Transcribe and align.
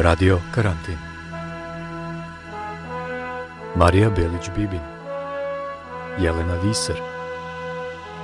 Radio 0.00 0.40
Karantin 0.54 0.94
Marija 3.76 4.10
Belić-Bibin 4.10 4.80
Jelena 6.20 6.60
Viser 6.64 6.96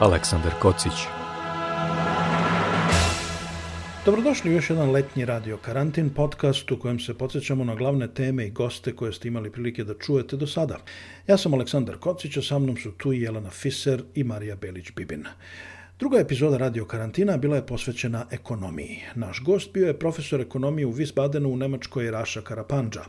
Aleksandar 0.01 0.53
Kocić 0.61 0.93
Dobrodošli 4.05 4.51
u 4.51 4.55
još 4.55 4.71
jedan 4.71 4.91
letnji 4.91 5.25
radio 5.25 5.57
karantin 5.57 6.11
podcast 6.11 6.71
u 6.71 6.79
kojem 6.79 6.99
se 6.99 7.19
podsjećamo 7.19 7.65
na 7.65 7.75
glavne 7.75 8.15
teme 8.15 8.47
i 8.47 8.51
goste 8.51 8.97
koje 8.97 9.13
ste 9.13 9.29
imali 9.29 9.53
prilike 9.53 9.85
da 9.85 9.95
čujete 9.95 10.37
do 10.37 10.47
sada. 10.47 10.79
Ja 11.27 11.37
sam 11.37 11.55
Aleksandar 11.55 11.99
Kocić, 11.99 12.37
a 12.37 12.43
sa 12.43 12.59
mnom 12.59 12.77
su 12.77 12.93
tu 12.93 13.13
i 13.13 13.21
Jelena 13.21 13.51
Fiser 13.51 14.03
i 14.15 14.25
Marija 14.25 14.57
Belić-Bibin. 14.57 15.25
Druga 16.05 16.19
epizoda 16.19 16.57
radio 16.57 16.85
karantina 16.85 17.37
bila 17.37 17.57
je 17.57 17.67
posvećena 17.67 18.27
ekonomiji. 18.31 18.99
Naš 19.15 19.43
gost 19.45 19.73
bio 19.73 19.87
je 19.87 19.99
profesor 19.99 20.41
ekonomije 20.41 20.87
u 20.87 20.93
Wiesbadenu 20.93 21.53
u 21.53 21.57
Nemačkoj 21.57 22.11
Raša 22.11 22.43
Karapandža. 22.43 23.05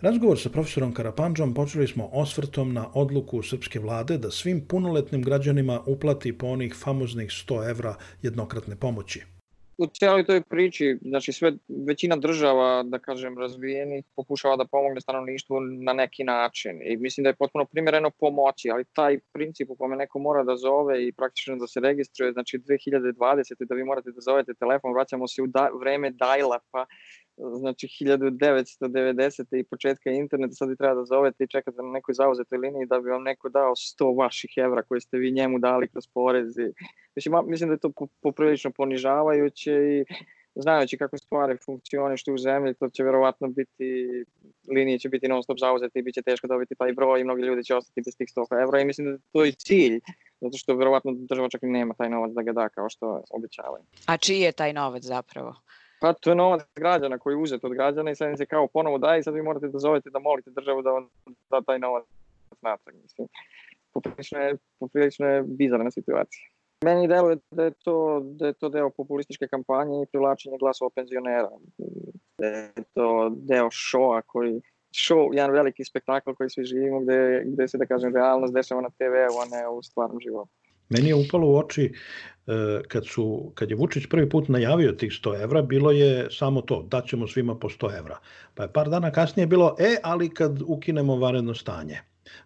Razgovor 0.00 0.40
sa 0.40 0.50
profesorom 0.50 0.94
Karapandžom 0.94 1.54
počeli 1.54 1.88
smo 1.88 2.08
osvrtom 2.12 2.72
na 2.72 2.86
odluku 2.94 3.42
srpske 3.42 3.80
vlade 3.80 4.18
da 4.18 4.30
svim 4.30 4.64
punoletnim 4.68 5.22
građanima 5.22 5.80
uplati 5.86 6.38
po 6.38 6.46
onih 6.46 6.74
famoznih 6.74 7.30
100 7.30 7.70
evra 7.70 7.94
jednokratne 8.22 8.76
pomoći 8.76 9.33
u 9.78 9.86
cijeloj 9.86 10.24
toj 10.24 10.42
priči, 10.42 10.98
znači 11.02 11.32
sve, 11.32 11.52
većina 11.86 12.16
država, 12.16 12.82
da 12.82 12.98
kažem, 12.98 13.38
razvijeni, 13.38 14.02
pokušava 14.16 14.56
da 14.56 14.64
pomogne 14.64 15.00
stanovništvu 15.00 15.60
na 15.60 15.92
neki 15.92 16.24
način 16.24 16.80
i 16.84 16.96
mislim 16.96 17.22
da 17.24 17.30
je 17.30 17.36
potpuno 17.36 17.64
primjereno 17.64 18.10
pomoći, 18.10 18.70
ali 18.70 18.84
taj 18.84 19.18
princip 19.32 19.70
u 19.70 19.76
kome 19.76 19.96
neko 19.96 20.18
mora 20.18 20.44
da 20.44 20.56
zove 20.56 21.06
i 21.06 21.12
praktično 21.12 21.56
da 21.56 21.66
se 21.66 21.80
registruje, 21.80 22.32
znači 22.32 22.58
2020. 22.58 23.64
da 23.68 23.74
vi 23.74 23.84
morate 23.84 24.10
da 24.10 24.20
zovete 24.20 24.54
telefon, 24.54 24.92
vraćamo 24.92 25.28
se 25.28 25.42
u 25.42 25.46
da, 25.46 25.70
vreme 25.80 26.10
dial-upa, 26.10 26.86
znači 27.36 27.86
1990. 28.00 29.60
i 29.60 29.64
početka 29.64 30.10
interneta, 30.10 30.52
sad 30.52 30.68
vi 30.68 30.76
treba 30.76 30.94
da 30.94 31.04
zovete 31.04 31.44
i 31.44 31.48
čekate 31.48 31.82
na 31.82 31.90
nekoj 31.90 32.14
zauzetoj 32.14 32.58
liniji 32.58 32.86
da 32.86 33.00
bi 33.00 33.10
vam 33.10 33.22
neko 33.22 33.48
dao 33.48 33.72
100 33.74 34.18
vaših 34.18 34.50
evra 34.56 34.82
koje 34.82 35.00
ste 35.00 35.18
vi 35.18 35.32
njemu 35.32 35.58
dali 35.58 35.88
kroz 35.88 36.04
porezi. 36.14 36.72
Mislim, 37.16 37.34
mislim 37.46 37.68
da 37.68 37.74
je 37.74 37.78
to 37.78 37.92
poprilično 38.22 38.70
ponižavajuće 38.70 39.72
i 39.72 40.04
znajući 40.54 40.98
kako 40.98 41.18
stvari 41.18 41.56
funkcionišu 41.64 42.34
u 42.34 42.38
zemlji, 42.38 42.74
to 42.74 42.88
će 42.88 43.04
verovatno 43.04 43.48
biti, 43.48 44.24
linije 44.74 44.98
će 44.98 45.08
biti 45.08 45.28
non 45.28 45.42
stop 45.42 45.58
zauzete 45.60 45.98
i 45.98 46.02
bit 46.02 46.14
će 46.14 46.22
teško 46.22 46.46
dobiti 46.46 46.74
taj 46.74 46.92
broj 46.92 47.20
i 47.20 47.24
mnogi 47.24 47.42
ljudi 47.42 47.64
će 47.64 47.74
ostati 47.74 48.02
bez 48.04 48.16
tih 48.16 48.28
100 48.36 48.62
evra 48.62 48.80
i 48.80 48.84
mislim 48.84 49.12
da 49.12 49.18
to 49.32 49.44
je 49.44 49.52
cilj, 49.52 50.00
zato 50.40 50.58
što 50.58 50.76
verovatno 50.76 51.12
država 51.14 51.48
čak 51.48 51.62
i 51.62 51.66
nema 51.66 51.94
taj 51.94 52.10
novac 52.10 52.32
da 52.32 52.42
ga 52.42 52.52
da 52.52 52.68
kao 52.68 52.88
što 52.88 53.22
obećavaju. 53.30 53.84
A 54.06 54.16
čiji 54.16 54.40
je 54.40 54.52
taj 54.52 54.72
novac 54.72 55.02
zapravo? 55.02 55.54
Pa 56.00 56.12
to 56.12 56.30
je 56.30 56.36
novac 56.36 56.62
građana 56.76 57.18
koji 57.18 57.34
je 57.34 57.38
uzet 57.38 57.64
od 57.64 57.72
građana 57.72 58.10
i 58.10 58.16
sad 58.16 58.30
im 58.30 58.36
se 58.36 58.46
kao 58.46 58.68
ponovo 58.68 58.98
daje 58.98 59.20
i 59.20 59.22
sad 59.22 59.34
vi 59.34 59.42
morate 59.42 59.68
da 59.68 59.78
zovete 59.78 60.10
da 60.10 60.18
molite 60.18 60.50
državu 60.50 60.82
da 60.82 60.90
vam 60.90 61.08
da 61.50 61.60
taj 61.60 61.78
novac 61.78 62.04
natrag. 62.62 62.96
Mislim. 63.02 63.28
Poprilično 63.92 64.38
je, 64.38 64.56
poprilično 64.78 65.26
je 65.26 65.42
bizarna 65.42 65.90
situacija. 65.90 66.53
Meni 66.84 67.08
deluje 67.08 67.36
da 67.50 67.64
je 67.64 67.70
to, 67.84 68.20
da 68.24 68.46
je 68.46 68.52
to 68.52 68.68
deo 68.68 68.90
populističke 68.90 69.48
kampanje 69.48 70.02
i 70.02 70.06
privlačenje 70.06 70.58
glasova 70.58 70.90
penzionera. 70.94 71.50
Da 72.38 72.46
je 72.46 72.72
to 72.94 73.30
deo 73.36 73.70
šoa 73.70 74.22
koji 74.22 74.60
show, 74.94 75.34
jedan 75.34 75.50
veliki 75.50 75.84
spektakl 75.84 76.32
koji 76.32 76.50
svi 76.50 76.64
živimo 76.64 77.00
gde, 77.00 77.42
gde 77.46 77.68
se, 77.68 77.78
da 77.78 77.86
kažem, 77.86 78.14
realnost 78.14 78.54
dešava 78.54 78.80
na 78.80 78.90
TV-u, 78.90 79.40
a 79.42 79.44
ne 79.56 79.68
u 79.68 79.82
stvarnom 79.82 80.20
životu. 80.20 80.50
Meni 80.88 81.08
je 81.08 81.14
upalo 81.14 81.48
u 81.48 81.56
oči 81.56 81.84
e, 81.84 81.92
kad, 82.88 83.06
su, 83.06 83.52
kad 83.54 83.70
je 83.70 83.76
Vučić 83.76 84.06
prvi 84.10 84.28
put 84.28 84.48
najavio 84.48 84.92
tih 84.92 85.12
100 85.12 85.42
evra, 85.42 85.62
bilo 85.62 85.90
je 85.90 86.30
samo 86.30 86.60
to, 86.60 86.82
daćemo 86.82 87.26
svima 87.26 87.54
po 87.54 87.68
100 87.68 87.98
evra. 87.98 88.18
Pa 88.54 88.62
je 88.62 88.72
par 88.72 88.88
dana 88.88 89.10
kasnije 89.12 89.46
bilo, 89.46 89.76
e, 89.78 89.96
ali 90.02 90.30
kad 90.30 90.62
ukinemo 90.66 91.16
varedno 91.16 91.54
stanje. 91.54 92.00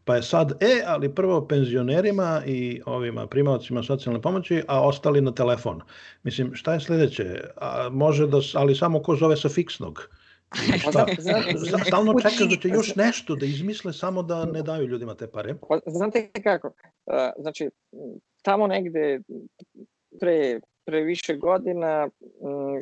Pa 0.05 0.17
je 0.17 0.23
sad, 0.23 0.63
e, 0.63 0.83
ali 0.87 1.15
prvo 1.15 1.49
penzionerima 1.49 2.43
i 2.47 2.83
ovima 2.87 3.27
primalcima 3.27 3.83
socijalne 3.83 4.23
pomoći, 4.23 4.63
a 4.69 4.87
ostali 4.87 5.21
na 5.21 5.35
telefon. 5.35 5.81
Mislim, 6.23 6.55
šta 6.55 6.75
je 6.75 6.81
sledeće? 6.81 7.41
A, 7.57 7.89
može 7.93 8.27
da, 8.27 8.39
ali 8.55 8.75
samo 8.75 9.03
ko 9.03 9.17
zove 9.17 9.37
sa 9.37 9.49
fiksnog. 9.49 10.09
Šta? 10.91 11.07
Stalno 11.87 12.15
čekaš 12.21 12.49
da 12.51 12.57
će 12.63 12.69
još 12.69 12.95
nešto 12.95 13.37
da 13.37 13.47
izmisle 13.47 13.93
samo 13.93 14.23
da 14.23 14.45
ne 14.45 14.63
daju 14.63 14.87
ljudima 14.87 15.15
te 15.15 15.27
pare. 15.27 15.55
Pa, 15.69 15.79
znate 15.87 16.31
kako? 16.43 16.73
Znači, 17.39 17.71
tamo 18.43 18.67
negde 18.67 19.21
pre, 20.21 20.61
pre 20.89 21.01
više 21.01 21.37
godina 21.37 22.09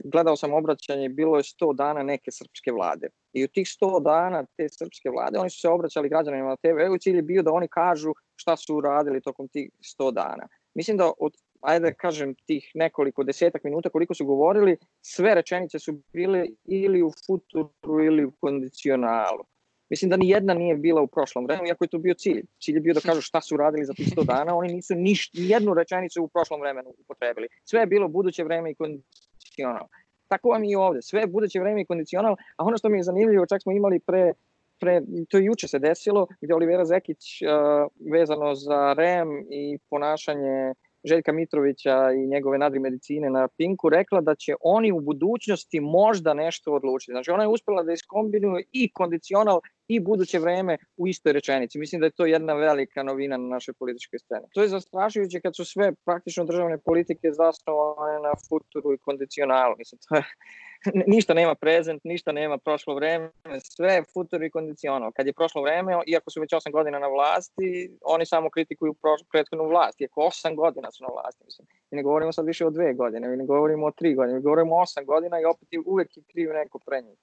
gledao 0.05 0.37
sam 0.37 0.53
obraćanje, 0.53 1.09
bilo 1.09 1.37
je 1.37 1.43
100 1.43 1.75
dana 1.77 2.03
neke 2.03 2.31
srpske 2.31 2.73
vlade. 2.73 3.09
I 3.33 3.45
u 3.45 3.49
tih 3.49 3.67
100 3.67 4.03
dana 4.03 4.45
te 4.57 4.69
srpske 4.69 5.11
vlade, 5.11 5.39
oni 5.39 5.51
su 5.51 5.61
se 5.61 5.69
obraćali 5.69 6.09
građanima 6.09 6.49
na 6.49 6.57
TV, 6.57 6.95
u 6.95 6.99
cilj 6.99 7.17
je 7.17 7.23
bio 7.23 7.43
da 7.43 7.53
oni 7.53 7.69
kažu 7.69 8.13
šta 8.37 8.57
su 8.57 8.77
uradili 8.77 9.21
tokom 9.21 9.49
tih 9.49 9.71
100 10.01 10.13
dana. 10.13 10.49
Mislim 10.75 10.97
da 10.97 11.13
od 11.19 11.33
ajde 11.61 11.91
da 11.91 11.95
kažem, 11.95 12.35
tih 12.47 12.71
nekoliko 12.75 13.25
desetak 13.25 13.65
minuta 13.65 13.91
koliko 13.91 14.15
su 14.15 14.27
govorili, 14.27 14.77
sve 15.01 15.35
rečenice 15.35 15.79
su 15.79 15.93
bile 16.13 16.47
ili 16.65 17.03
u 17.03 17.11
futuru 17.27 18.05
ili 18.05 18.25
u 18.25 18.33
kondicionalu. 18.41 19.45
Mislim 19.91 20.11
da 20.11 20.17
ni 20.17 20.29
jedna 20.29 20.55
nije 20.55 20.77
bila 20.77 21.03
u 21.03 21.07
prošlom 21.07 21.45
vremenu, 21.45 21.69
iako 21.69 21.85
je 21.85 21.89
to 21.89 21.99
bio 21.99 22.15
cilj. 22.15 22.43
Cilj 22.63 22.75
je 22.75 22.81
bio 22.81 22.95
da 22.95 23.01
kažu 23.01 23.21
šta 23.21 23.41
su 23.41 23.57
radili 23.57 23.85
za 23.85 23.93
tih 23.93 24.07
100 24.17 24.25
dana, 24.33 24.57
oni 24.57 24.73
nisu 24.73 24.95
niš, 24.95 25.33
ni 25.33 25.49
jednu 25.49 25.75
rečenicu 25.75 26.23
u 26.23 26.29
prošlom 26.29 26.61
vremenu 26.61 26.95
upotrebili. 26.99 27.49
Sve 27.65 27.81
je 27.81 27.87
bilo 27.87 28.09
buduće 28.09 28.45
vreme 28.45 28.71
i 28.71 28.75
kondicional. 28.75 29.87
Tako 30.29 30.49
vam 30.49 30.65
i 30.65 30.77
ovde, 30.77 31.03
sve 31.03 31.21
je 31.21 31.27
buduće 31.27 31.61
vreme 31.61 31.83
i 31.83 31.87
kondicional, 31.87 32.37
a 32.57 32.65
ono 32.65 32.79
što 32.79 32.89
mi 32.89 32.99
je 32.99 33.03
zanimljivo, 33.03 33.47
čak 33.47 33.63
smo 33.63 33.73
imali 33.73 34.01
pre 34.01 34.33
pre, 34.81 35.03
to 35.29 35.39
juče 35.39 35.69
se 35.69 35.79
desilo, 35.79 36.27
gde 36.41 36.55
Olivera 36.55 36.85
Zekić 36.85 37.43
uh, 37.43 37.49
vezano 38.13 38.55
za 38.55 38.93
REM 38.93 39.29
i 39.51 39.79
ponašanje 39.91 40.75
Željka 41.05 41.33
Mitrovića 41.33 42.13
i 42.13 42.27
njegove 42.27 42.59
nadrimedicine 42.59 43.31
na 43.31 43.49
Pinku 43.49 43.89
rekla 43.89 44.21
da 44.21 44.35
će 44.35 44.55
oni 44.61 44.93
u 44.93 45.01
budućnosti 45.01 45.81
možda 45.81 46.35
nešto 46.35 46.73
odlučiti. 46.73 47.13
Znači 47.13 47.31
ona 47.31 47.43
je 47.43 47.49
uspela 47.49 47.83
da 47.83 47.93
iskombinuje 47.93 48.65
i 48.73 48.91
kondicional 48.93 49.61
i 49.89 50.01
buduće 50.01 50.39
vreme 50.39 50.79
u 50.97 51.07
istoj 51.07 51.33
rečenici. 51.33 51.79
Mislim 51.79 52.01
da 52.01 52.07
je 52.07 52.11
to 52.11 52.27
jedna 52.27 52.55
velika 52.55 53.03
novina 53.03 53.37
na 53.37 53.49
našoj 53.49 53.75
političkoj 53.75 54.19
sceni. 54.19 54.47
To 54.53 54.63
je 54.63 54.69
zastrašujuće 54.69 55.41
kad 55.41 55.57
su 55.57 55.65
sve 55.65 55.93
praktično 56.05 56.45
državne 56.45 56.79
politike 56.79 57.33
zasnovane 57.33 58.19
na 58.21 58.33
futuru 58.49 58.95
i 58.95 58.99
kondicionalu. 58.99 59.75
Mislim, 59.79 59.99
to 60.09 60.17
je, 60.17 60.25
ništa 61.07 61.35
nema 61.35 61.55
prezent, 61.55 62.05
ništa 62.05 62.33
nema 62.33 62.59
prošlo 62.59 62.95
vreme, 62.95 63.31
sve 63.63 63.93
je 63.93 64.05
futur 64.15 64.43
i 64.43 64.51
kondicional. 64.51 65.13
Kad 65.13 65.27
je 65.27 65.33
prošlo 65.33 65.63
vreme, 65.63 65.93
iako 66.07 66.31
su 66.31 66.41
već 66.41 66.53
8 66.53 66.73
godina 66.73 66.99
na 66.99 67.07
vlasti, 67.07 67.99
oni 68.05 68.27
samo 68.27 68.51
kritikuju 68.51 68.95
prethodnu 69.33 69.69
vlast. 69.69 70.01
Iako 70.01 70.21
8 70.21 70.57
godina 70.57 70.91
su 70.91 71.05
na 71.05 71.09
vlasti, 71.13 71.45
mislim. 71.45 71.69
I 71.91 71.97
ne 71.97 72.03
govorimo 72.03 72.33
sad 72.33 72.47
više 72.47 72.67
o 72.67 72.71
dve 72.71 72.95
godine, 72.95 73.35
i 73.35 73.37
ne 73.37 73.45
govorimo 73.45 73.87
o 73.87 73.91
tri 73.91 74.15
godine, 74.15 74.37
mi 74.37 74.43
govorimo 74.43 74.77
o 74.77 74.81
8 74.81 75.05
godina 75.05 75.41
i 75.41 75.45
opet 75.45 75.69
uvek 75.87 76.17
je 76.17 76.23
kriv 76.33 76.53
neko 76.53 76.79
pre 76.79 77.03
njih. 77.03 77.19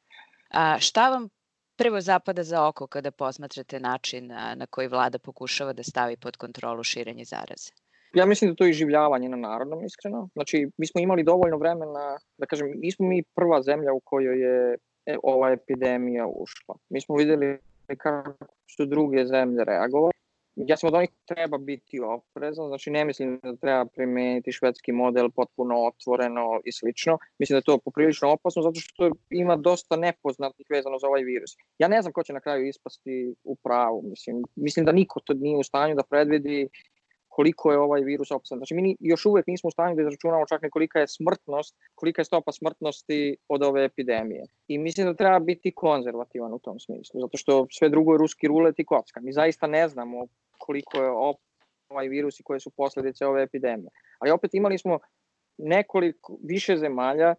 A 0.50 0.80
šta 0.80 1.09
vam 1.09 1.30
prvo 1.77 2.01
zapada 2.01 2.43
za 2.43 2.67
oko 2.67 2.87
kada 2.87 3.11
posmatrate 3.11 3.79
način 3.79 4.27
na 4.55 4.65
koji 4.69 4.87
vlada 4.87 5.19
pokušava 5.19 5.73
da 5.73 5.83
stavi 5.83 6.17
pod 6.17 6.37
kontrolu 6.37 6.83
širenje 6.83 7.25
zaraze? 7.25 7.71
Ja 8.13 8.25
mislim 8.25 8.51
da 8.51 8.55
to 8.55 8.63
je 8.63 8.69
iživljavanje 8.69 9.29
na 9.29 9.37
narodnom, 9.37 9.85
iskreno. 9.85 10.29
Znači, 10.33 10.69
mi 10.77 10.87
smo 10.87 11.01
imali 11.01 11.23
dovoljno 11.23 11.57
vremena, 11.57 12.17
da 12.37 12.45
kažem, 12.45 12.67
nismo 12.75 13.07
mi 13.07 13.23
prva 13.35 13.61
zemlja 13.61 13.93
u 13.93 13.99
kojoj 13.99 14.41
je 14.41 14.77
e, 15.05 15.17
ova 15.23 15.51
epidemija 15.51 16.27
ušla. 16.27 16.75
Mi 16.89 17.01
smo 17.01 17.15
videli 17.15 17.57
kako 17.97 18.45
su 18.75 18.85
druge 18.85 19.25
zemlje 19.25 19.63
reagovali. 19.63 20.13
Ja 20.55 20.77
sam 20.77 20.88
od 20.88 20.94
onih 20.94 21.09
treba 21.25 21.57
biti 21.57 22.00
oprezan, 22.00 22.67
znači 22.67 22.91
ne 22.91 23.05
mislim 23.05 23.39
da 23.44 23.55
treba 23.55 23.85
primeniti 23.85 24.51
švedski 24.51 24.91
model 24.91 25.29
potpuno 25.29 25.75
otvoreno 25.85 26.61
i 26.65 26.71
slično. 26.71 27.17
Mislim 27.39 27.55
da 27.55 27.57
je 27.57 27.63
to 27.63 27.77
poprilično 27.77 28.31
opasno 28.31 28.61
zato 28.61 28.79
što 28.79 29.11
ima 29.29 29.55
dosta 29.55 29.95
nepoznatih 29.95 30.67
vezano 30.69 31.00
za 31.00 31.07
ovaj 31.07 31.23
virus. 31.23 31.51
Ja 31.77 31.88
ne 31.88 32.01
znam 32.01 32.13
ko 32.13 32.23
će 32.23 32.33
na 32.33 32.39
kraju 32.39 32.67
ispasti 32.67 33.35
u 33.44 33.55
pravu. 33.55 34.01
Mislim, 34.05 34.44
mislim 34.55 34.85
da 34.85 34.91
niko 34.91 35.19
to 35.19 35.33
nije 35.33 35.57
u 35.57 35.63
stanju 35.63 35.95
da 35.95 36.03
predvidi 36.03 36.69
koliko 37.35 37.71
je 37.71 37.79
ovaj 37.79 38.01
virus 38.01 38.31
opasan. 38.31 38.57
Znači, 38.57 38.73
mi 38.75 38.95
još 38.99 39.25
uvek 39.25 39.47
nismo 39.47 39.67
u 39.67 39.71
stanju 39.71 39.95
da 39.95 40.01
izračunamo 40.01 40.45
čak 40.45 40.61
ne 40.61 40.69
kolika 40.69 40.99
je 40.99 41.07
smrtnost, 41.07 41.75
kolika 41.95 42.21
je 42.21 42.25
stopa 42.25 42.51
smrtnosti 42.51 43.38
od 43.47 43.63
ove 43.63 43.85
epidemije. 43.85 44.45
I 44.67 44.77
mislim 44.77 45.07
da 45.07 45.13
treba 45.13 45.39
biti 45.39 45.71
konzervativan 45.71 46.53
u 46.53 46.59
tom 46.59 46.79
smislu, 46.79 47.21
zato 47.21 47.38
što 47.38 47.67
sve 47.71 47.89
drugo 47.89 48.13
je 48.13 48.17
ruski 48.17 48.47
rulet 48.47 48.79
i 48.79 48.85
kocka. 48.85 49.21
Mi 49.21 49.33
zaista 49.33 49.67
ne 49.67 49.88
znamo 49.89 50.27
koliko 50.65 50.98
je 50.98 51.10
op 51.10 51.38
ovaj 51.89 52.07
virus 52.07 52.39
i 52.39 52.44
koje 52.44 52.60
su 52.60 52.71
posledice 52.77 53.25
ove 53.25 53.44
epidemije. 53.44 53.89
Ali 54.19 54.31
opet 54.31 54.54
imali 54.54 54.77
smo 54.77 55.00
nekoliko 55.57 56.38
više 56.44 56.77
zemalja 56.77 57.36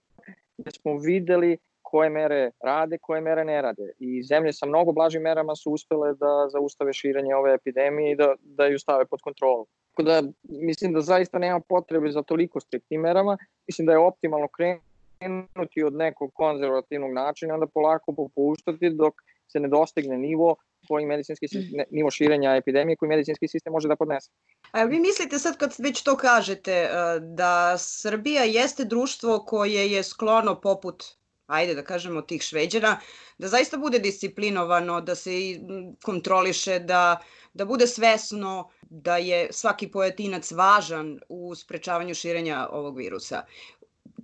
gde 0.58 0.70
smo 0.70 0.98
videli 0.98 1.58
koje 1.82 2.10
mere 2.10 2.50
rade, 2.64 2.98
koje 2.98 3.20
mere 3.20 3.44
ne 3.44 3.62
rade. 3.62 3.92
I 3.98 4.22
zemlje 4.22 4.52
sa 4.52 4.66
mnogo 4.66 4.92
blažim 4.92 5.22
merama 5.22 5.54
su 5.56 5.70
uspele 5.70 6.14
da 6.14 6.48
zaustave 6.52 6.92
širenje 6.92 7.34
ove 7.34 7.54
epidemije 7.54 8.12
i 8.12 8.16
da, 8.16 8.34
da 8.40 8.66
ju 8.66 8.78
stave 8.78 9.04
pod 9.06 9.20
kontrolu. 9.22 9.66
Tako 9.90 10.02
da 10.02 10.22
mislim 10.42 10.92
da 10.92 11.00
zaista 11.00 11.38
nema 11.38 11.60
potrebe 11.60 12.10
za 12.10 12.22
toliko 12.22 12.60
striktnim 12.60 13.00
merama. 13.00 13.36
Mislim 13.66 13.86
da 13.86 13.92
je 13.92 13.98
optimalno 13.98 14.48
krenuti 14.48 15.82
od 15.82 15.94
nekog 15.94 16.32
konzervativnog 16.34 17.12
načina, 17.12 17.54
onda 17.54 17.66
polako 17.66 18.12
popuštati 18.12 18.90
dok 18.90 19.14
se 19.48 19.60
ne 19.60 19.68
dostigne 19.68 20.18
nivo 20.18 20.56
koji 20.88 21.06
medicinski 21.06 21.48
sistem, 21.48 21.84
nivo 21.90 22.10
širenja 22.10 22.56
epidemije 22.56 22.96
koji 22.96 23.08
medicinski 23.08 23.48
sistem 23.48 23.72
može 23.72 23.88
da 23.88 23.96
podnese. 23.96 24.30
A 24.72 24.84
vi 24.84 25.00
mislite 25.00 25.38
sad 25.38 25.56
kad 25.56 25.74
već 25.78 26.02
to 26.02 26.16
kažete 26.16 26.72
e, 26.72 26.90
da 27.20 27.78
Srbija 27.78 28.44
jeste 28.44 28.84
društvo 28.84 29.44
koje 29.46 29.92
je 29.92 30.02
sklono 30.02 30.60
poput 30.60 31.04
ajde 31.46 31.74
da 31.74 31.84
kažemo 31.84 32.22
tih 32.22 32.42
šveđana, 32.42 33.00
da 33.38 33.48
zaista 33.48 33.76
bude 33.76 33.98
disciplinovano, 33.98 35.00
da 35.00 35.14
se 35.14 35.30
kontroliše, 36.02 36.78
da, 36.78 37.20
da 37.54 37.64
bude 37.64 37.86
svesno 37.86 38.70
da 38.82 39.16
je 39.16 39.48
svaki 39.52 39.90
pojedinac 39.90 40.52
važan 40.52 41.20
u 41.28 41.54
sprečavanju 41.54 42.14
širenja 42.14 42.68
ovog 42.70 42.96
virusa. 42.96 43.42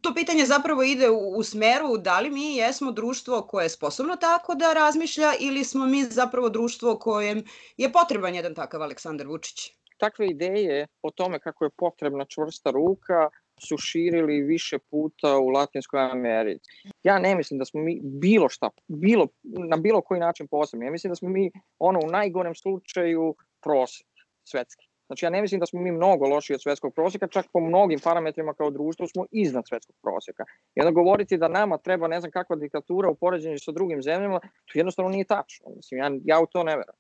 To 0.03 0.15
pitanje 0.15 0.45
zapravo 0.47 0.83
ide 0.83 1.11
u, 1.11 1.37
u 1.37 1.43
smeru 1.43 1.97
da 1.99 2.21
li 2.21 2.31
mi 2.31 2.57
jesmo 2.57 2.93
društvo 2.93 3.43
koje 3.43 3.65
je 3.65 3.69
sposobno 3.69 4.17
tako 4.17 4.55
da 4.55 4.73
razmišlja 4.73 5.33
ili 5.41 5.65
smo 5.65 5.87
mi 5.87 6.05
zapravo 6.05 6.49
društvo 6.49 6.99
kojem 6.99 7.45
je 7.77 7.93
potreban 7.93 8.35
jedan 8.35 8.55
takav 8.55 8.83
Aleksandar 8.83 9.27
Vučić? 9.27 9.73
Takve 9.99 10.27
ideje 10.27 10.87
o 11.03 11.11
tome 11.11 11.41
kako 11.41 11.65
je 11.65 11.71
potrebna 11.77 12.25
čvrsta 12.25 12.71
ruka 12.71 13.29
su 13.69 13.77
širili 13.79 14.43
više 14.43 14.79
puta 14.79 15.39
u 15.39 15.49
Latinskoj 15.49 16.01
Americi. 16.01 16.71
Ja 17.03 17.19
ne 17.19 17.35
mislim 17.35 17.59
da 17.59 17.65
smo 17.65 17.81
mi 17.81 18.01
bilo 18.03 18.49
šta, 18.49 18.71
bilo, 18.89 19.27
na 19.43 19.77
bilo 19.77 20.01
koji 20.01 20.21
način 20.21 20.49
posebni. 20.49 20.87
Ja 20.87 20.93
mislim 20.93 21.11
da 21.11 21.15
smo 21.15 21.29
mi 21.29 21.51
ono 21.79 22.01
u 22.05 22.11
najgorem 22.11 22.55
slučaju 22.55 23.35
prosek 23.61 24.07
svetski. 24.45 24.90
Znači 25.11 25.27
ja 25.27 25.31
ne 25.31 25.41
mislim 25.41 25.61
da 25.61 25.67
smo 25.67 25.81
mi 25.81 25.93
mnogo 25.93 26.29
loši 26.29 26.55
od 26.55 26.63
svetskog 26.63 26.95
prosjeka, 26.95 27.27
čak 27.27 27.47
po 27.53 27.61
mnogim 27.61 28.01
parametrima 28.01 28.55
kao 28.55 28.71
društvo 28.71 29.07
smo 29.07 29.27
iznad 29.31 29.69
svetskog 29.69 29.97
prosjeka. 30.03 30.45
I 30.75 30.81
onda 30.81 30.91
govoriti 30.91 31.37
da 31.37 31.49
nama 31.49 31.79
treba 31.79 32.09
ne 32.09 32.21
znam 32.21 32.33
kakva 32.33 32.57
diktatura 32.57 33.09
u 33.11 33.15
poređenju 33.15 33.59
sa 33.59 33.73
drugim 33.73 34.03
zemljama, 34.03 34.41
to 34.41 34.79
jednostavno 34.79 35.11
nije 35.11 35.25
tačno. 35.25 35.67
Mislim, 35.77 36.01
ja, 36.01 36.11
ja 36.25 36.41
u 36.41 36.47
to 36.47 36.63
ne 36.63 36.77
veram. 36.77 36.95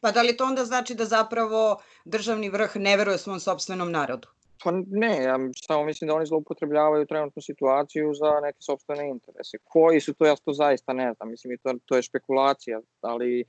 Pa 0.00 0.10
da 0.10 0.22
li 0.22 0.36
to 0.36 0.44
onda 0.44 0.64
znači 0.64 0.94
da 0.94 1.04
zapravo 1.04 1.82
državni 2.04 2.48
vrh 2.48 2.76
ne 2.76 2.96
veruje 2.96 3.18
svom 3.18 3.40
sobstvenom 3.40 3.92
narodu? 3.92 4.28
Pa 4.64 4.70
ne, 4.86 5.22
ja 5.22 5.38
samo 5.68 5.84
mislim 5.84 6.08
da 6.08 6.14
oni 6.14 6.26
zloupotrebljavaju 6.26 7.06
trenutnu 7.06 7.42
situaciju 7.42 8.14
za 8.14 8.40
neke 8.42 8.58
sobstvene 8.60 9.08
interese. 9.08 9.58
Koji 9.64 10.00
su 10.00 10.14
to, 10.14 10.26
ja 10.26 10.36
to 10.36 10.52
zaista 10.52 10.92
ne 10.92 11.12
znam. 11.12 11.30
Mislim, 11.30 11.58
to, 11.62 11.74
to 11.84 11.96
je 11.96 12.02
špekulacija, 12.02 12.80
ali 13.00 13.44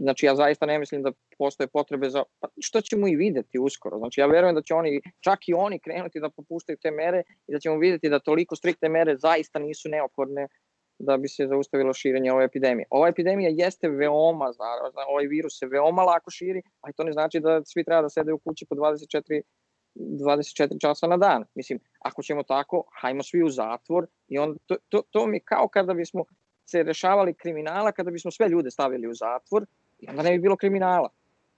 znači 0.00 0.26
ja 0.26 0.34
zaista 0.36 0.66
ne 0.66 0.78
mislim 0.78 1.02
da 1.02 1.12
postoje 1.38 1.66
potrebe 1.66 2.10
za, 2.10 2.22
pa 2.40 2.48
što 2.60 2.80
ćemo 2.80 3.08
i 3.08 3.16
videti 3.16 3.58
uskoro. 3.58 3.98
Znači 3.98 4.20
ja 4.20 4.26
verujem 4.26 4.54
da 4.54 4.62
će 4.62 4.74
oni, 4.74 5.00
čak 5.20 5.48
i 5.48 5.54
oni 5.54 5.78
krenuti 5.78 6.20
da 6.20 6.30
popuštaju 6.30 6.78
te 6.82 6.90
mere 6.90 7.22
i 7.46 7.52
da 7.52 7.58
ćemo 7.58 7.78
videti 7.78 8.08
da 8.08 8.18
toliko 8.18 8.56
striktne 8.56 8.88
mere 8.88 9.16
zaista 9.16 9.58
nisu 9.58 9.88
neophodne 9.88 10.48
da 10.98 11.16
bi 11.16 11.28
se 11.28 11.46
zaustavilo 11.46 11.94
širenje 11.94 12.32
ove 12.32 12.44
epidemije. 12.44 12.86
Ova 12.90 13.08
epidemija 13.08 13.50
jeste 13.54 13.88
veoma 13.88 14.52
zarazna, 14.52 15.02
ovaj 15.08 15.26
virus 15.26 15.58
se 15.58 15.66
veoma 15.66 16.02
lako 16.02 16.30
širi, 16.30 16.62
ali 16.80 16.94
to 16.96 17.04
ne 17.04 17.12
znači 17.12 17.40
da 17.40 17.64
svi 17.64 17.84
treba 17.84 18.02
da 18.02 18.08
sede 18.08 18.32
u 18.32 18.38
kući 18.38 18.66
po 18.68 18.74
24 18.74 19.42
24 19.98 20.80
časa 20.80 21.06
na 21.06 21.16
dan. 21.16 21.44
Mislim, 21.54 21.78
ako 22.00 22.22
ćemo 22.22 22.42
tako, 22.42 22.84
hajmo 23.00 23.22
svi 23.22 23.42
u 23.42 23.50
zatvor 23.50 24.06
i 24.28 24.38
on, 24.38 24.58
to, 24.66 24.76
to, 24.88 25.02
to 25.10 25.26
mi 25.26 25.40
kao 25.40 25.68
kada 25.68 25.94
bismo 25.94 26.24
se 26.66 26.82
rešavali 26.82 27.34
kriminala, 27.34 27.92
kada 27.92 28.10
bismo 28.10 28.30
sve 28.30 28.48
ljude 28.48 28.70
stavili 28.70 29.08
u 29.08 29.14
zatvor 29.14 29.66
i 29.98 30.08
onda 30.08 30.22
ne 30.22 30.30
bi 30.30 30.38
bilo 30.38 30.56
kriminala. 30.56 31.08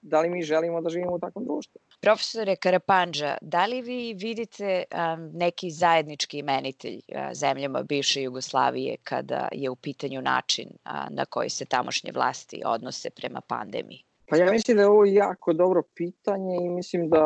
Da 0.01 0.21
li 0.21 0.31
mi 0.31 0.43
želimo 0.43 0.81
da 0.81 0.91
živimo 0.91 1.15
u 1.15 1.19
takvom 1.19 1.45
društvu? 1.45 1.81
Profesore 2.01 2.57
Karapanđa, 2.57 3.37
da 3.43 3.67
li 3.67 3.83
vi 3.83 4.15
vidite 4.15 4.85
um, 4.93 5.31
neki 5.35 5.71
zajednički 5.71 6.39
imenitelj 6.39 6.95
uh, 6.97 7.19
zemljama 7.33 7.83
bivše 7.83 8.23
Jugoslavije 8.23 8.97
kada 9.03 9.49
je 9.53 9.71
u 9.71 9.77
pitanju 9.77 10.23
način 10.23 10.69
uh, 10.69 10.93
na 11.11 11.25
koji 11.25 11.51
se 11.51 11.65
tamošnje 11.65 12.13
vlasti 12.15 12.63
odnose 12.65 13.11
prema 13.11 13.41
pandemiji? 13.41 14.05
Pa 14.31 14.37
ja 14.37 14.53
mislim 14.53 14.77
da 14.77 14.83
je 14.83 14.89
ovo 14.89 15.05
jako 15.05 15.53
dobro 15.53 15.83
pitanje 15.95 16.57
i 16.63 16.69
mislim 16.69 17.09
da 17.09 17.25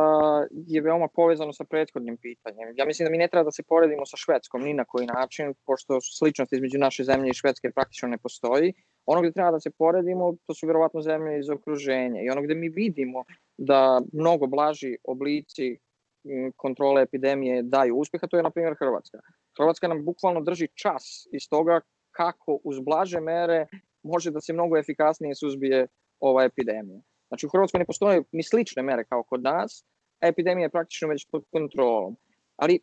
je 0.67 0.81
veoma 0.81 1.09
povezano 1.15 1.53
sa 1.53 1.65
prethodnim 1.65 2.17
pitanjem. 2.17 2.75
Ja 2.77 2.85
mislim 2.87 3.07
da 3.07 3.11
mi 3.11 3.19
ne 3.19 3.29
treba 3.29 3.45
da 3.45 3.51
se 3.51 3.63
poredimo 3.63 4.07
sa 4.07 4.17
Švedskom 4.17 4.63
ni 4.63 4.75
na 4.75 4.85
koji 4.85 5.07
način, 5.07 5.55
pošto 5.67 5.99
sličnost 6.01 6.53
između 6.53 6.79
naše 6.79 7.05
zemlje 7.05 7.31
i 7.31 7.35
Švedske 7.35 7.71
praktično 7.71 8.09
ne 8.09 8.19
postoji. 8.19 8.73
Ono 9.07 9.21
gde 9.21 9.33
treba 9.33 9.51
da 9.51 9.61
se 9.61 9.71
poredimo, 9.71 10.37
to 10.47 10.55
su 10.55 10.67
verovatno 10.67 11.01
zemlje 11.01 11.39
iz 11.39 11.51
okruženja 11.51 12.23
i 12.23 12.31
ono 12.31 12.43
gde 12.43 12.55
mi 12.55 12.69
vidimo 12.69 13.25
da 13.59 14.03
mnogo 14.13 14.47
blaži 14.47 14.97
oblici 15.05 15.79
kontrole 16.57 17.03
epidemije 17.03 17.63
daju 17.63 17.97
uspeha, 17.97 18.27
to 18.27 18.37
je 18.37 18.43
na 18.43 18.51
primjer 18.51 18.77
Hrvatska. 18.79 19.19
Hrvatska 19.59 19.89
nam 19.89 20.05
bukvalno 20.05 20.41
drži 20.41 20.69
čas 20.75 21.27
iz 21.33 21.49
toga 21.51 21.81
kako 22.11 22.61
uz 22.65 22.81
blaže 22.81 23.21
mere 23.21 23.67
može 24.03 24.31
da 24.31 24.41
se 24.41 24.53
mnogo 24.53 24.77
efikasnije 24.77 25.35
suzbije 25.35 25.87
ova 26.23 26.45
epidemija. 26.45 27.01
Znači 27.29 27.47
u 27.47 27.49
Hrvatskoj 27.49 27.79
ne 27.79 27.85
postoje 27.85 28.23
ni 28.33 28.43
slične 28.43 28.83
mere 28.83 29.05
kao 29.05 29.23
kod 29.23 29.43
nas, 29.43 29.85
a 30.21 30.29
epidemija 30.29 30.65
je 30.65 30.71
praktično 30.71 31.09
već 31.09 31.27
pod 31.31 31.45
kontrolom. 31.51 32.17
Ali 32.57 32.81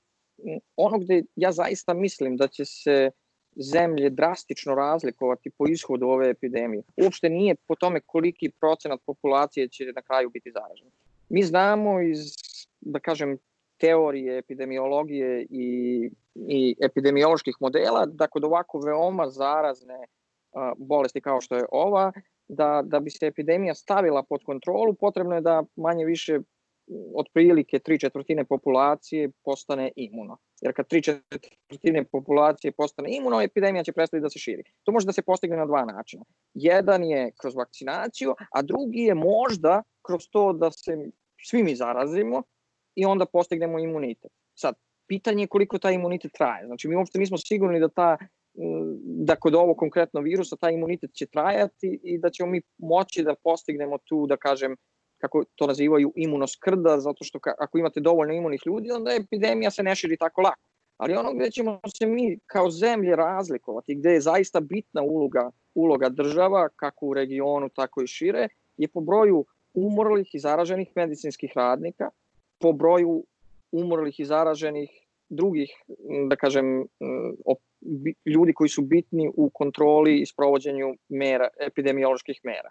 ono 0.75 0.99
gde 0.99 1.23
ja 1.35 1.51
zaista 1.51 1.93
mislim 1.93 2.37
da 2.37 2.47
će 2.47 2.65
se 2.65 3.11
zemlje 3.55 4.09
drastično 4.09 4.75
razlikovati 4.75 5.49
po 5.57 5.67
ishodu 5.67 6.07
ove 6.07 6.29
epidemije, 6.29 6.83
uopšte 7.03 7.29
nije 7.29 7.55
po 7.67 7.75
tome 7.75 8.01
koliki 8.05 8.51
procenat 8.59 8.99
populacije 9.05 9.67
će 9.67 9.91
na 9.95 10.01
kraju 10.01 10.29
biti 10.29 10.51
zaražen. 10.51 10.87
Mi 11.29 11.43
znamo 11.43 12.01
iz, 12.01 12.19
da 12.81 12.99
kažem, 12.99 13.37
teorije 13.77 14.37
epidemiologije 14.37 15.47
i, 15.49 16.09
i 16.35 16.75
epidemioloških 16.81 17.55
modela 17.59 18.05
da 18.05 18.27
kod 18.27 18.43
ovako 18.43 18.79
veoma 18.79 19.29
zarazne 19.29 20.05
a, 20.53 20.73
bolesti 20.77 21.21
kao 21.21 21.41
što 21.41 21.55
je 21.55 21.65
ova, 21.71 22.11
da, 22.49 22.81
da 22.85 22.99
bi 22.99 23.09
se 23.09 23.27
epidemija 23.27 23.75
stavila 23.75 24.23
pod 24.23 24.43
kontrolu, 24.43 24.93
potrebno 24.93 25.35
je 25.35 25.41
da 25.41 25.63
manje 25.75 26.05
više 26.05 26.39
otprilike 27.15 27.79
tri 27.79 27.99
četvrtine 27.99 28.45
populacije 28.45 29.31
postane 29.43 29.91
imuno. 29.95 30.37
Jer 30.61 30.73
kad 30.75 30.87
tri 30.87 31.01
četvrtine 31.01 32.03
populacije 32.03 32.71
postane 32.71 33.15
imuno, 33.15 33.41
epidemija 33.41 33.83
će 33.83 33.91
prestati 33.91 34.21
da 34.21 34.29
se 34.29 34.39
širi. 34.39 34.63
To 34.83 34.91
može 34.91 35.05
da 35.05 35.11
se 35.11 35.21
postigne 35.21 35.57
na 35.57 35.65
dva 35.65 35.85
načina. 35.85 36.23
Jedan 36.53 37.03
je 37.03 37.31
kroz 37.41 37.55
vakcinaciju, 37.55 38.35
a 38.51 38.61
drugi 38.61 38.99
je 38.99 39.15
možda 39.15 39.83
kroz 40.01 40.21
to 40.31 40.53
da 40.53 40.71
se 40.71 40.97
svi 41.45 41.63
mi 41.63 41.75
zarazimo 41.75 42.43
i 42.95 43.05
onda 43.05 43.25
postignemo 43.25 43.79
imunitet. 43.79 44.31
Sad, 44.55 44.75
pitanje 45.07 45.43
je 45.43 45.47
koliko 45.47 45.77
taj 45.77 45.93
imunitet 45.93 46.31
traje. 46.31 46.65
Znači, 46.65 46.87
mi 46.87 46.95
uopšte 46.95 47.19
nismo 47.19 47.37
sigurni 47.37 47.79
da 47.79 47.87
ta 47.89 48.17
da 49.03 49.35
kod 49.35 49.55
ovog 49.55 49.77
konkretno 49.77 50.21
virusa 50.21 50.55
taj 50.55 50.73
imunitet 50.73 51.13
će 51.13 51.25
trajati 51.25 51.99
i 52.03 52.17
da 52.17 52.29
ćemo 52.29 52.49
mi 52.49 52.61
moći 52.77 53.23
da 53.23 53.35
postignemo 53.43 53.97
tu, 53.97 54.27
da 54.27 54.37
kažem, 54.37 54.75
kako 55.17 55.43
to 55.55 55.67
nazivaju 55.67 56.13
imunoskrda, 56.15 56.99
zato 56.99 57.23
što 57.23 57.39
ako 57.59 57.77
imate 57.77 57.99
dovoljno 57.99 58.33
imunih 58.33 58.61
ljudi, 58.65 58.91
onda 58.91 59.11
epidemija 59.11 59.71
se 59.71 59.83
ne 59.83 59.95
širi 59.95 60.17
tako 60.17 60.41
lako. 60.41 60.61
Ali 60.97 61.13
ono 61.13 61.33
gde 61.33 61.51
ćemo 61.51 61.79
se 61.97 62.05
mi 62.05 62.39
kao 62.45 62.69
zemlje 62.71 63.15
razlikovati, 63.15 63.95
gde 63.95 64.09
je 64.09 64.21
zaista 64.21 64.59
bitna 64.59 65.01
uloga, 65.01 65.51
uloga 65.75 66.09
država, 66.09 66.69
kako 66.75 67.05
u 67.05 67.13
regionu, 67.13 67.69
tako 67.69 68.01
i 68.01 68.07
šire, 68.07 68.47
je 68.77 68.87
po 68.87 69.01
broju 69.01 69.45
umrlih 69.73 70.35
i 70.35 70.39
zaraženih 70.39 70.91
medicinskih 70.95 71.51
radnika, 71.55 72.09
po 72.59 72.73
broju 72.73 73.23
umrlih 73.71 74.19
i 74.19 74.25
zaraženih 74.25 74.89
drugih, 75.29 75.71
da 76.27 76.35
kažem, 76.35 76.87
ljudi 78.25 78.53
koji 78.53 78.69
su 78.69 78.81
bitni 78.81 79.31
u 79.35 79.49
kontroli 79.49 80.19
i 80.19 80.25
sprovođenju 80.25 80.95
mera, 81.09 81.47
epidemioloških 81.67 82.39
mera. 82.43 82.69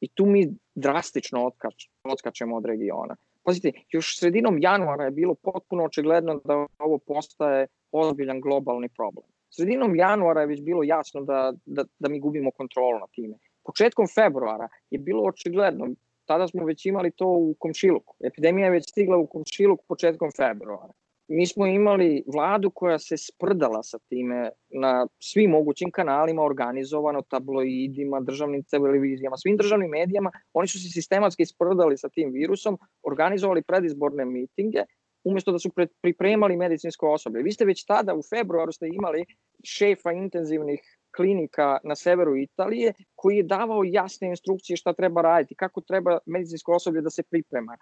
I 0.00 0.08
tu 0.08 0.26
mi 0.26 0.48
drastično 0.74 1.46
otkač, 1.46 1.88
otkačemo 2.04 2.56
od 2.56 2.66
regiona. 2.66 3.16
Pazite, 3.42 3.72
još 3.88 4.18
sredinom 4.18 4.58
januara 4.58 5.04
je 5.04 5.10
bilo 5.10 5.34
potpuno 5.34 5.84
očigledno 5.84 6.40
da 6.44 6.66
ovo 6.78 6.98
postaje 6.98 7.66
ozbiljan 7.92 8.40
globalni 8.40 8.88
problem. 8.88 9.26
Sredinom 9.50 9.96
januara 9.96 10.40
je 10.40 10.46
već 10.46 10.62
bilo 10.62 10.82
jasno 10.82 11.20
da, 11.22 11.52
da, 11.64 11.84
da 11.98 12.08
mi 12.08 12.20
gubimo 12.20 12.50
kontrolu 12.50 12.98
na 12.98 13.06
time. 13.14 13.36
Početkom 13.64 14.06
februara 14.14 14.68
je 14.90 14.98
bilo 14.98 15.22
očigledno, 15.22 15.88
tada 16.24 16.48
smo 16.48 16.64
već 16.64 16.86
imali 16.86 17.10
to 17.10 17.26
u 17.26 17.54
komšiluku. 17.58 18.16
Epidemija 18.24 18.64
je 18.64 18.70
već 18.70 18.90
stigla 18.90 19.16
u 19.16 19.26
komšiluk 19.26 19.80
početkom 19.88 20.30
februara. 20.36 20.92
Mi 21.28 21.46
smo 21.46 21.66
imali 21.66 22.24
vladu 22.26 22.70
koja 22.70 22.98
se 22.98 23.16
sprdala 23.16 23.82
sa 23.82 23.98
time 23.98 24.50
na 24.68 25.06
svim 25.18 25.50
mogućim 25.50 25.90
kanalima, 25.90 26.42
organizovano, 26.42 27.22
tabloidima, 27.22 28.20
državnim 28.20 28.62
televizijama, 28.64 29.36
svim 29.36 29.56
državnim 29.56 29.90
medijama. 29.90 30.30
Oni 30.52 30.68
su 30.68 30.78
se 30.78 30.88
sistematski 30.88 31.46
sprdali 31.46 31.96
sa 31.98 32.08
tim 32.08 32.32
virusom, 32.32 32.78
organizovali 33.02 33.62
predizborne 33.62 34.24
mitinge, 34.24 34.84
umesto 35.24 35.52
da 35.52 35.58
su 35.58 35.70
pripremali 36.02 36.56
medicinsko 36.56 37.12
osoblje. 37.12 37.42
Vi 37.42 37.52
ste 37.52 37.64
već 37.64 37.84
tada 37.84 38.14
u 38.14 38.22
februaru 38.22 38.72
ste 38.72 38.88
imali 38.92 39.24
šefa 39.64 40.12
intenzivnih 40.12 40.80
klinika 41.16 41.78
na 41.84 41.96
severu 41.96 42.36
Italije 42.36 42.92
koji 43.14 43.36
je 43.36 43.42
davao 43.42 43.84
jasne 43.84 44.28
instrukcije 44.28 44.76
šta 44.76 44.92
treba 44.92 45.22
raditi, 45.22 45.54
kako 45.54 45.80
treba 45.80 46.18
medicinsko 46.26 46.72
osoblje 46.72 47.00
da 47.00 47.10
se 47.10 47.22
priprema, 47.22 47.76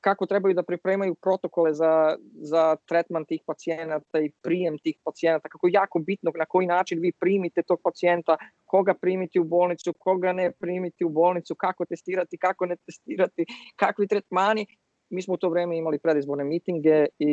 kako 0.00 0.26
trebaju 0.26 0.54
da 0.54 0.62
pripremaju 0.62 1.14
protokole 1.14 1.74
za, 1.74 2.16
za 2.40 2.76
tretman 2.88 3.24
tih 3.24 3.40
pacijenata 3.46 4.20
i 4.20 4.30
prijem 4.42 4.78
tih 4.78 4.96
pacijenata, 5.04 5.48
kako 5.48 5.66
je 5.66 5.72
jako 5.72 5.98
bitno 5.98 6.32
na 6.34 6.46
koji 6.46 6.66
način 6.66 7.00
vi 7.00 7.12
primite 7.20 7.62
tog 7.62 7.80
pacijenta, 7.84 8.36
koga 8.64 8.94
primiti 8.94 9.40
u 9.40 9.44
bolnicu, 9.44 9.94
koga 9.98 10.32
ne 10.32 10.52
primiti 10.52 11.04
u 11.04 11.08
bolnicu, 11.08 11.54
kako 11.54 11.84
testirati, 11.84 12.38
kako 12.38 12.66
ne 12.66 12.76
testirati, 12.76 13.46
kakvi 13.76 14.08
tretmani. 14.08 14.66
Mi 15.10 15.22
smo 15.22 15.34
u 15.34 15.36
to 15.36 15.48
vreme 15.48 15.78
imali 15.78 15.98
predizborne 15.98 16.44
mitinge 16.44 17.06
i 17.18 17.32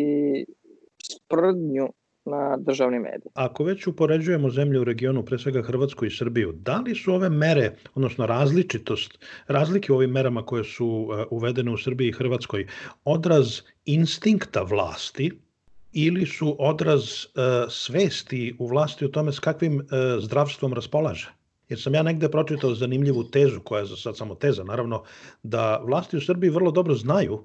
sprdnju 1.04 1.88
na 2.26 2.58
državni 2.58 3.00
medij. 3.00 3.32
Ako 3.34 3.64
već 3.64 3.88
upoređujemo 3.88 4.50
zemlje 4.50 4.80
u 4.80 4.84
regionu, 4.84 5.24
pre 5.26 5.40
svega 5.40 5.62
Hrvatsku 5.62 6.06
i 6.06 6.12
Srbiju, 6.12 6.52
da 6.52 6.78
li 6.78 6.96
su 6.96 7.14
ove 7.14 7.30
mere, 7.30 7.76
odnosno 7.96 8.26
različitost, 8.26 9.20
razlike 9.48 9.94
u 9.94 9.96
ovim 9.96 10.12
merama 10.12 10.46
koje 10.46 10.64
su 10.64 10.88
uh, 10.88 11.26
uvedene 11.32 11.72
u 11.72 11.78
Srbiji 11.78 12.10
i 12.10 12.12
Hrvatskoj, 12.12 12.68
odraz 13.06 13.62
instinkta 13.86 14.62
vlasti 14.62 15.32
ili 15.94 16.26
su 16.26 16.56
odraz 16.60 17.04
uh, 17.04 17.42
svesti 17.70 18.56
u 18.60 18.68
vlasti 18.68 19.06
o 19.06 19.08
tome 19.08 19.32
s 19.32 19.40
kakvim 19.40 19.78
uh, 19.78 19.86
zdravstvom 20.20 20.74
raspolaže? 20.74 21.32
Jer 21.70 21.82
sam 21.82 21.94
ja 21.94 22.04
negde 22.04 22.30
pročitao 22.30 22.76
zanimljivu 22.76 23.24
tezu, 23.24 23.60
koja 23.60 23.80
je 23.80 23.86
za 23.86 23.96
sad 23.96 24.18
samo 24.18 24.36
teza, 24.36 24.64
naravno, 24.64 25.04
da 25.44 25.78
vlasti 25.78 26.18
u 26.18 26.22
Srbiji 26.22 26.50
vrlo 26.50 26.72
dobro 26.72 26.96
znaju 26.96 27.44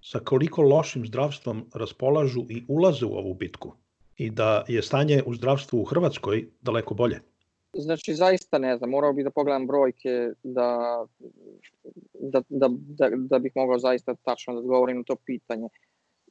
sa 0.00 0.18
koliko 0.18 0.62
lošim 0.62 1.06
zdravstvom 1.06 1.66
raspolažu 1.74 2.46
i 2.48 2.64
ulaze 2.68 3.06
u 3.06 3.14
ovu 3.14 3.34
bitku 3.34 3.76
i 4.16 4.30
da 4.30 4.64
je 4.68 4.82
stanje 4.82 5.22
u 5.26 5.34
zdravstvu 5.34 5.80
u 5.80 5.84
Hrvatskoj 5.84 6.48
daleko 6.60 6.94
bolje? 6.94 7.20
Znači, 7.72 8.14
zaista 8.14 8.58
ne 8.58 8.76
znam, 8.76 8.90
morao 8.90 9.12
bih 9.12 9.24
da 9.24 9.30
pogledam 9.30 9.66
brojke 9.66 10.30
da, 10.42 11.04
da, 12.14 12.42
da, 12.48 12.68
da, 12.70 13.10
da 13.16 13.38
bih 13.38 13.52
mogao 13.54 13.78
zaista 13.78 14.14
tačno 14.14 14.54
da 14.54 14.60
odgovorim 14.60 14.96
na 14.96 15.02
to 15.02 15.16
pitanje. 15.16 15.68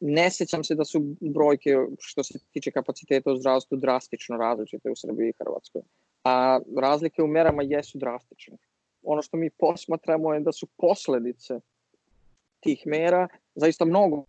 Ne 0.01 0.29
sećam 0.29 0.63
se 0.63 0.75
da 0.75 0.85
su 0.85 1.15
brojke 1.19 1.77
što 2.00 2.23
se 2.23 2.39
tiče 2.51 2.71
kapaciteta 2.71 3.31
u 3.31 3.38
zdravstvu 3.38 3.77
drastično 3.77 4.38
različite 4.38 4.91
u 4.91 4.95
Srbiji 4.95 5.29
i 5.29 5.33
Hrvatskoj. 5.39 5.81
A 6.23 6.59
razlike 6.77 7.23
u 7.23 7.27
merama 7.27 7.63
jesu 7.63 7.97
drastične. 7.97 8.57
Ono 9.03 9.21
što 9.21 9.38
mi 9.38 9.50
posmatramo 9.50 10.33
je 10.33 10.39
da 10.39 10.51
su 10.51 10.67
posledice 10.77 11.59
tih 12.59 12.83
mera 12.85 13.27
zaista 13.55 13.85
mnogo 13.85 14.25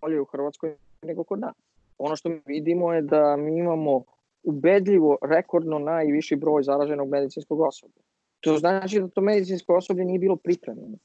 bolje 0.00 0.20
u 0.20 0.24
Hrvatskoj 0.24 0.76
nego 1.02 1.24
kod 1.24 1.40
nas 1.40 1.67
ono 1.98 2.16
što 2.16 2.30
vidimo 2.46 2.92
je 2.92 3.02
da 3.02 3.36
mi 3.36 3.58
imamo 3.58 4.04
ubedljivo 4.42 5.18
rekordno 5.22 5.78
najviši 5.78 6.36
broj 6.36 6.62
zaraženog 6.62 7.08
medicinskog 7.08 7.60
osoblja. 7.60 8.02
To 8.40 8.56
znači 8.56 9.00
da 9.00 9.08
to 9.08 9.20
medicinsko 9.20 9.76
osoblje 9.76 10.04
nije 10.04 10.18
bilo 10.18 10.36
pripremljeno. 10.36 10.98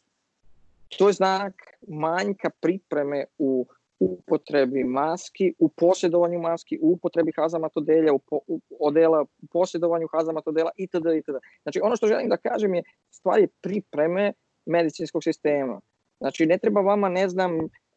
To 0.98 1.08
je 1.08 1.14
znak 1.14 1.54
manjka 1.88 2.50
pripreme 2.62 3.26
u 3.38 3.66
upotrebi 4.00 4.84
maski, 4.84 5.54
u 5.60 5.70
posjedovanju 5.70 6.40
maski, 6.40 6.80
u 6.82 6.92
upotrebi 6.92 7.32
hazamatodelja, 7.36 8.14
u, 8.14 8.20
po, 8.20 8.40
u 8.48 8.60
odela, 8.80 9.22
u 9.22 9.48
posjedovanju 9.52 10.08
hazamatodelja 10.12 10.70
itd. 10.78 11.06
itd. 11.18 11.36
Znači 11.64 11.80
ono 11.84 11.96
što 11.96 12.08
želim 12.08 12.30
da 12.30 12.38
kažem 12.38 12.74
je 12.74 12.84
stvar 13.12 13.40
je 13.40 13.48
pripreme 13.62 14.34
medicinskog 14.66 15.24
sistema. 15.24 15.82
Znači 16.20 16.46
ne 16.46 16.58
treba 16.58 16.82
vama, 16.82 17.10
ne 17.10 17.30
znam, 17.30 17.52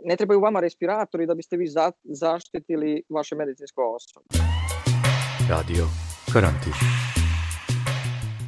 ne 0.05 0.17
trebaju 0.17 0.41
vama 0.41 0.61
respiratori 0.61 1.26
da 1.26 1.35
biste 1.35 1.57
vi 1.57 1.67
za, 1.67 1.93
zaštitili 2.05 3.03
vaše 3.09 3.35
medicinsko 3.35 3.95
osobe. 3.97 4.26
Radio 5.50 5.85
Karantin. 6.33 6.73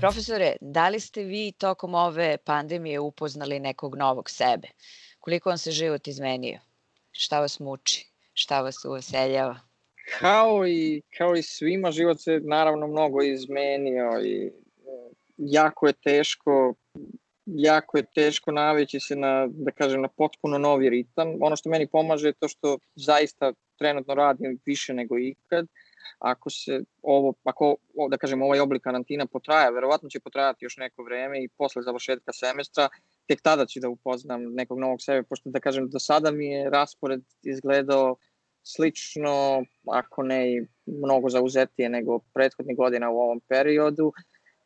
Profesore, 0.00 0.56
da 0.60 0.88
li 0.88 1.00
ste 1.00 1.22
vi 1.22 1.52
tokom 1.52 1.94
ove 1.94 2.36
pandemije 2.44 3.00
upoznali 3.00 3.60
nekog 3.60 3.96
novog 3.96 4.30
sebe? 4.30 4.68
Koliko 5.20 5.48
vam 5.48 5.58
se 5.58 5.70
život 5.70 6.06
izmenio? 6.08 6.58
Šta 7.10 7.40
vas 7.40 7.60
muči? 7.60 8.06
Šta 8.32 8.60
vas 8.60 8.84
uveseljava? 8.84 9.60
Kao 10.18 10.66
i, 10.66 11.02
kao 11.18 11.36
i 11.36 11.42
svima, 11.42 11.90
život 11.90 12.20
se 12.20 12.40
naravno 12.44 12.86
mnogo 12.86 13.22
izmenio 13.22 14.20
i 14.24 14.46
e, 14.46 14.50
jako 15.36 15.86
je 15.86 15.92
teško 15.92 16.74
jako 17.56 17.96
je 17.96 18.04
teško 18.14 18.52
navići 18.52 19.00
se 19.00 19.16
na, 19.16 19.46
da 19.50 19.70
kažem, 19.70 20.02
na 20.02 20.08
potpuno 20.08 20.58
novi 20.58 20.90
ritam. 20.90 21.28
Ono 21.40 21.56
što 21.56 21.70
meni 21.70 21.86
pomaže 21.86 22.28
je 22.28 22.32
to 22.32 22.48
što 22.48 22.78
zaista 22.94 23.52
trenutno 23.78 24.14
radim 24.14 24.58
više 24.66 24.94
nego 24.94 25.18
ikad. 25.18 25.66
Ako 26.18 26.50
se 26.50 26.80
ovo, 27.02 27.34
ako, 27.44 27.76
da 28.10 28.16
kažem, 28.16 28.42
ovaj 28.42 28.60
oblik 28.60 28.82
karantina 28.82 29.26
potraja, 29.26 29.70
verovatno 29.70 30.08
će 30.08 30.20
potrajati 30.20 30.64
još 30.64 30.76
neko 30.76 31.02
vreme 31.02 31.44
i 31.44 31.48
posle 31.58 31.82
završetka 31.82 32.32
semestra, 32.32 32.88
tek 33.26 33.42
tada 33.42 33.66
ću 33.66 33.80
da 33.80 33.88
upoznam 33.88 34.42
nekog 34.42 34.78
novog 34.78 35.02
sebe, 35.02 35.22
pošto 35.22 35.50
da 35.50 35.60
kažem, 35.60 35.88
do 35.88 35.98
sada 35.98 36.30
mi 36.30 36.46
je 36.46 36.70
raspored 36.70 37.20
izgledao 37.42 38.16
slično, 38.62 39.64
ako 39.86 40.22
ne 40.22 40.52
i 40.52 40.66
mnogo 40.86 41.28
zauzetije 41.28 41.88
nego 41.88 42.18
prethodnih 42.34 42.76
godina 42.76 43.10
u 43.10 43.18
ovom 43.18 43.40
periodu 43.48 44.12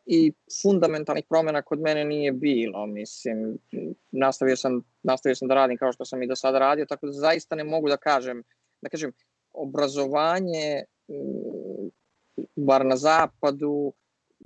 i 0.06 0.32
fundamentalnih 0.62 1.24
promjena 1.28 1.62
kod 1.62 1.80
mene 1.80 2.04
nije 2.04 2.32
bilo, 2.32 2.86
mislim, 2.86 3.58
nastavio 4.10 4.56
sam, 4.56 4.82
nastavio 5.02 5.34
sam 5.34 5.48
da 5.48 5.54
radim 5.54 5.78
kao 5.78 5.92
što 5.92 6.04
sam 6.04 6.22
i 6.22 6.26
do 6.26 6.36
sada 6.36 6.58
radio, 6.58 6.86
tako 6.86 7.06
da 7.06 7.12
zaista 7.12 7.54
ne 7.54 7.64
mogu 7.64 7.88
da 7.88 7.96
kažem, 7.96 8.42
da 8.82 8.88
kažem, 8.88 9.12
obrazovanje, 9.52 10.84
mm, 11.08 11.88
bar 12.56 12.86
na 12.86 12.96
zapadu, 12.96 13.92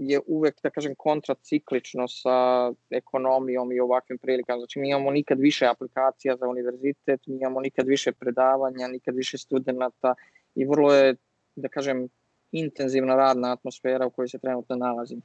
je 0.01 0.21
uvek, 0.27 0.55
da 0.63 0.71
kažem, 0.71 0.95
kontraciklično 0.99 2.09
sa 2.09 2.73
ekonomijom 2.91 3.73
i 3.73 3.81
ovakvim 3.81 4.19
prilikama. 4.19 4.59
Znači, 4.59 4.79
mi 4.79 4.89
imamo 4.89 5.11
nikad 5.11 5.39
više 5.41 5.67
aplikacija 5.67 6.37
za 6.37 6.49
univerzitet, 6.49 7.21
mi 7.27 7.37
imamo 7.37 7.61
nikad 7.61 7.87
više 7.87 8.13
predavanja, 8.13 8.89
nikad 8.89 9.17
više 9.17 9.39
studenta 9.39 10.15
i 10.55 10.65
vrlo 10.65 10.95
je, 10.95 11.17
da 11.57 11.69
kažem, 11.69 12.09
intenzivna 12.53 13.17
radna 13.17 13.53
atmosfera 13.53 14.07
u 14.07 14.11
kojoj 14.11 14.29
se 14.29 14.39
trenutno 14.39 14.77
nalazim 14.77 15.23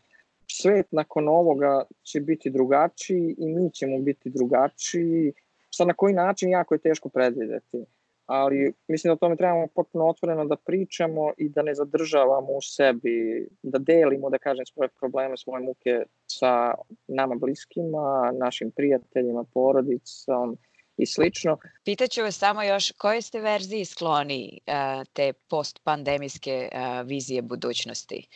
svet 0.51 0.88
nakon 0.91 1.27
ovoga 1.27 1.84
će 2.03 2.20
biti 2.20 2.50
drugačiji 2.50 3.36
i 3.38 3.46
mi 3.46 3.72
ćemo 3.72 4.00
biti 4.00 4.29
drugačiji. 4.29 5.34
Sad 5.70 5.88
na 5.88 5.93
koji 5.93 6.13
način 6.13 6.50
jako 6.50 6.75
je 6.75 6.79
teško 6.79 7.10
predvideti, 7.10 7.86
ali 8.25 8.74
mislim 8.88 9.10
da 9.10 9.13
o 9.13 9.17
tome 9.17 9.36
trebamo 9.36 9.67
potpuno 9.67 10.08
otvoreno 10.08 10.46
da 10.46 10.55
pričamo 10.55 11.34
i 11.38 11.50
da 11.50 11.62
ne 11.62 11.74
zadržavamo 11.75 12.51
u 12.51 12.62
sebi, 12.62 13.48
da 13.63 13.79
delimo, 13.79 14.29
da 14.29 14.38
kažem, 14.38 14.65
svoje 14.65 14.89
probleme, 15.00 15.38
svoje 15.38 15.63
muke 15.63 16.03
sa 16.27 16.74
nama 17.08 17.36
bliskima, 17.36 18.31
našim 18.39 18.72
prijateljima, 18.72 19.43
porodicom, 19.53 20.58
i 20.98 21.05
slično. 21.05 21.58
Pitaću 21.84 22.22
vas 22.22 22.38
samo 22.38 22.63
još 22.63 22.91
koje 22.91 23.22
ste 23.22 23.39
verziji 23.39 23.86
skloni 23.86 24.60
uh, 24.67 25.08
te 25.13 25.34
postpandemijske 25.34 26.70
uh, 26.72 27.08
vizije 27.08 27.41
budućnosti? 27.41 28.27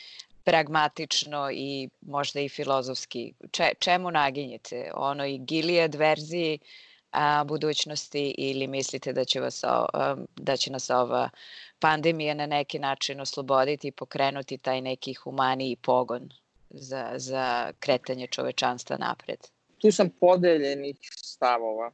Pragmatično 0.45 1.49
i 1.51 1.89
možda 2.01 2.39
i 2.39 2.49
filozofski. 2.49 3.33
Če, 3.51 3.69
čemu 3.79 4.11
naginjete? 4.11 4.91
Onoj 4.93 5.37
Gilead 5.37 5.95
verziji 5.95 6.59
a, 7.11 7.43
budućnosti 7.43 8.35
ili 8.37 8.67
mislite 8.67 9.13
da 9.13 9.25
će, 9.25 9.41
vas, 9.41 9.63
o, 9.63 9.87
da 10.35 10.57
će 10.57 10.71
nas 10.71 10.89
ova 10.89 11.29
pandemija 11.79 12.33
na 12.33 12.45
neki 12.45 12.79
način 12.79 13.21
osloboditi 13.21 13.87
i 13.87 13.91
pokrenuti 13.91 14.57
taj 14.57 14.81
neki 14.81 15.13
humaniji 15.13 15.75
pogon 15.75 16.29
za, 16.69 17.11
za 17.15 17.71
kretanje 17.79 18.27
čovečanstva 18.27 18.97
napred? 18.97 19.39
Tu 19.77 19.91
sam 19.91 20.09
podeljenih 20.19 20.97
stavova. 21.01 21.91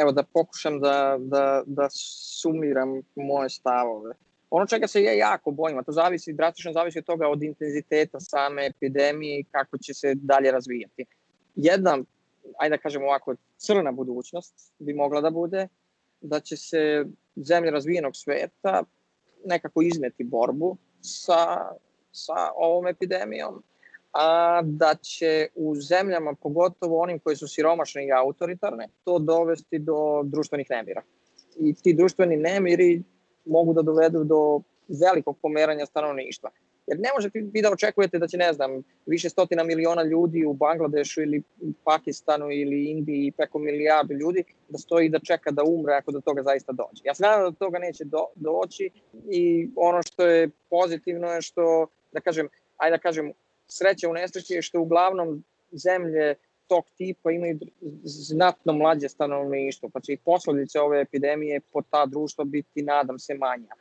Evo 0.00 0.12
da 0.12 0.22
pokušam 0.22 0.80
da, 0.80 1.16
da, 1.18 1.62
da 1.66 1.88
sumiram 1.90 3.02
moje 3.14 3.48
stavove. 3.48 4.14
Ono 4.54 4.66
čega 4.66 4.86
se 4.86 5.02
ja 5.02 5.12
jako 5.12 5.50
bojim, 5.50 5.78
a 5.78 5.82
to 5.82 5.92
zavisi, 5.92 6.32
drastično 6.32 6.72
zavisi 6.72 6.98
od 6.98 7.04
toga 7.04 7.28
od 7.28 7.42
intenziteta 7.42 8.20
same 8.20 8.66
epidemije 8.66 9.40
i 9.40 9.44
kako 9.44 9.78
će 9.78 9.94
se 9.94 10.14
dalje 10.14 10.50
razvijati. 10.50 11.04
Jedna, 11.54 11.98
ajde 12.58 12.76
da 12.76 12.82
kažemo 12.82 13.06
ovako, 13.06 13.34
crna 13.56 13.92
budućnost 13.92 14.72
bi 14.78 14.94
mogla 14.94 15.20
da 15.20 15.30
bude 15.30 15.68
da 16.20 16.40
će 16.40 16.56
se 16.56 17.04
zemlje 17.36 17.70
razvijenog 17.70 18.16
sveta 18.16 18.82
nekako 19.44 19.82
izmeti 19.82 20.24
borbu 20.24 20.76
sa, 21.00 21.56
sa 22.12 22.50
ovom 22.56 22.86
epidemijom, 22.86 23.62
a 24.12 24.60
da 24.64 24.94
će 24.94 25.48
u 25.54 25.74
zemljama, 25.76 26.34
pogotovo 26.42 27.00
onim 27.00 27.18
koji 27.18 27.36
su 27.36 27.48
siromašne 27.48 28.06
i 28.06 28.12
autoritarne, 28.12 28.88
to 29.04 29.18
dovesti 29.18 29.78
do 29.78 30.22
društvenih 30.24 30.66
nemira. 30.70 31.02
I 31.56 31.74
ti 31.74 31.94
društveni 31.94 32.36
nemiri 32.36 33.02
mogu 33.44 33.72
da 33.72 33.82
dovedu 33.82 34.24
do 34.24 34.60
velikog 34.88 35.36
pomeranja 35.42 35.86
stanovništva. 35.86 36.50
Jer 36.86 36.98
ne 37.00 37.08
možete 37.14 37.40
vi 37.52 37.62
da 37.62 37.70
očekujete 37.72 38.18
da 38.18 38.26
će, 38.28 38.36
ne 38.36 38.52
znam, 38.52 38.82
više 39.06 39.28
stotina 39.28 39.64
miliona 39.64 40.02
ljudi 40.02 40.44
u 40.44 40.52
Bangladešu 40.52 41.22
ili 41.22 41.42
Pakistanu 41.84 42.50
ili 42.50 42.84
Indiji 42.84 43.32
preko 43.36 43.58
milijardu 43.58 44.14
ljudi 44.14 44.44
da 44.68 44.78
stoji 44.78 45.08
da 45.08 45.18
čeka 45.18 45.50
da 45.50 45.62
umre 45.62 45.94
ako 45.94 46.12
do 46.12 46.20
toga 46.20 46.42
zaista 46.42 46.72
dođe. 46.72 47.02
Ja 47.04 47.14
se 47.14 47.22
nadam 47.22 47.50
da 47.50 47.58
toga 47.58 47.78
neće 47.78 48.04
do, 48.04 48.26
doći 48.34 48.90
i 49.30 49.68
ono 49.76 50.02
što 50.02 50.26
je 50.26 50.50
pozitivno 50.70 51.28
je 51.28 51.42
što, 51.42 51.86
da 52.12 52.20
kažem, 52.20 52.48
ajde 52.76 52.96
da 52.96 53.02
kažem, 53.02 53.32
sreća 53.68 54.08
u 54.08 54.12
nesreći 54.12 54.54
je 54.54 54.62
što 54.62 54.80
uglavnom 54.80 55.44
zemlje 55.72 56.34
tog 56.72 56.84
tipa 56.96 57.30
imaju 57.30 57.58
znatno 58.04 58.72
mlađe 58.72 59.08
stanovništvo, 59.08 59.88
pa 59.92 60.00
će 60.00 60.12
i 60.12 60.22
posledice 60.24 60.80
ove 60.80 61.00
epidemije 61.00 61.60
po 61.60 61.82
ta 61.90 62.06
društva 62.06 62.44
biti, 62.44 62.82
nadam 62.82 63.18
se, 63.18 63.34
manja 63.34 63.74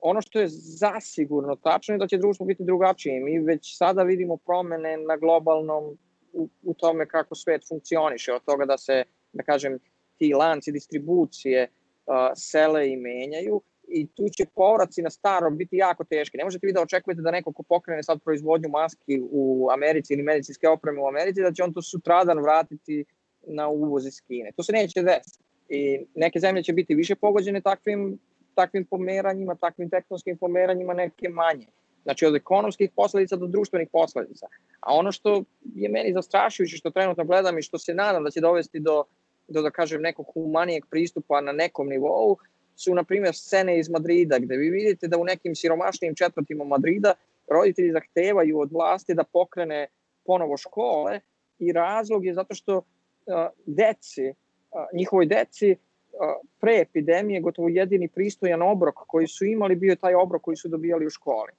ono 0.00 0.22
što 0.22 0.40
je 0.40 0.48
zasigurno 0.50 1.56
tačno 1.56 1.94
je 1.94 1.98
da 1.98 2.06
će 2.06 2.18
društvo 2.18 2.46
biti 2.46 2.64
drugačije. 2.64 3.20
Mi 3.20 3.38
već 3.38 3.76
sada 3.76 4.02
vidimo 4.02 4.36
promene 4.36 4.96
na 4.96 5.16
globalnom 5.16 5.98
u, 6.32 6.48
u 6.62 6.74
tome 6.74 7.06
kako 7.06 7.34
svet 7.34 7.68
funkcioniše, 7.68 8.32
od 8.32 8.44
toga 8.44 8.64
da 8.64 8.78
se, 8.78 9.04
da 9.32 9.42
kažem, 9.42 9.78
ti 10.16 10.34
lanci 10.34 10.72
distribucije 10.72 11.68
uh, 12.06 12.14
sele 12.36 12.90
i 12.90 12.96
menjaju 12.96 13.60
i 13.88 14.06
tu 14.06 14.28
će 14.36 14.44
povraci 14.54 15.02
na 15.02 15.10
staro 15.10 15.50
biti 15.50 15.76
jako 15.76 16.04
teški. 16.04 16.36
Ne 16.36 16.44
možete 16.44 16.66
vi 16.66 16.72
da 16.72 16.82
očekujete 16.82 17.22
da 17.22 17.30
neko 17.30 17.52
ko 17.52 17.62
pokrene 17.62 18.02
sad 18.02 18.22
proizvodnju 18.24 18.68
maski 18.68 19.20
u 19.30 19.68
Americi 19.72 20.12
ili 20.12 20.22
medicinske 20.22 20.68
opreme 20.68 21.00
u 21.00 21.08
Americi, 21.08 21.42
da 21.42 21.52
će 21.52 21.62
on 21.62 21.72
to 21.72 21.82
sutradan 21.82 22.38
vratiti 22.38 23.04
na 23.46 23.68
uvoz 23.68 24.06
iz 24.06 24.20
Kine. 24.20 24.52
To 24.56 24.62
se 24.62 24.72
neće 24.72 25.02
desiti. 25.02 25.44
I 25.68 26.06
neke 26.14 26.40
zemlje 26.40 26.62
će 26.62 26.72
biti 26.72 26.94
više 26.94 27.14
pogođene 27.14 27.60
takvim 27.60 28.18
takvim 28.60 28.84
pomeranjima, 28.84 29.54
takvim 29.54 29.90
tektonskim 29.90 30.36
pomeranjima, 30.36 30.94
neke 30.94 31.28
manje. 31.28 31.66
Znači 32.02 32.26
od 32.26 32.34
ekonomskih 32.36 32.90
posledica 32.96 33.36
do 33.36 33.46
društvenih 33.46 33.88
posledica. 33.92 34.46
A 34.80 34.94
ono 34.94 35.12
što 35.12 35.42
je 35.74 35.88
meni 35.88 36.12
zastrašujuće, 36.12 36.76
što 36.76 36.90
trenutno 36.90 37.24
gledam 37.24 37.58
i 37.58 37.62
što 37.62 37.78
se 37.78 37.94
nadam 37.94 38.24
da 38.24 38.30
će 38.30 38.40
dovesti 38.40 38.80
do, 38.80 39.04
do 39.48 39.62
da 39.62 39.70
kažem, 39.70 40.02
nekog 40.02 40.26
humanijeg 40.34 40.86
pristupa 40.90 41.40
na 41.40 41.52
nekom 41.52 41.88
nivou, 41.88 42.36
su, 42.78 42.94
na 42.94 43.04
primjer, 43.04 43.34
scene 43.34 43.78
iz 43.78 43.88
Madrida, 43.88 44.38
gde 44.38 44.56
vi 44.56 44.70
vidite 44.70 45.08
da 45.08 45.18
u 45.18 45.24
nekim 45.24 45.54
siromašnijim 45.54 46.14
četvrtima 46.14 46.64
Madrida 46.64 47.14
roditelji 47.46 47.92
zahtevaju 47.92 48.60
od 48.60 48.72
vlasti 48.72 49.14
da 49.14 49.24
pokrene 49.24 49.86
ponovo 50.24 50.56
škole 50.56 51.20
i 51.58 51.72
razlog 51.72 52.24
je 52.24 52.34
zato 52.34 52.54
što 52.54 52.76
uh, 52.76 52.84
deci, 53.66 54.28
uh, 54.28 54.80
njihovoj 54.92 55.26
deci 55.26 55.76
pre 56.60 56.80
epidemije 56.80 57.40
gotovo 57.40 57.68
jedini 57.68 58.08
pristojan 58.08 58.62
obrok 58.62 58.94
koji 58.94 59.26
su 59.26 59.44
imali 59.44 59.76
bio 59.76 59.96
taj 59.96 60.14
obrok 60.14 60.42
koji 60.42 60.56
su 60.56 60.68
dobijali 60.68 61.06
u 61.06 61.10
školi. 61.10 61.52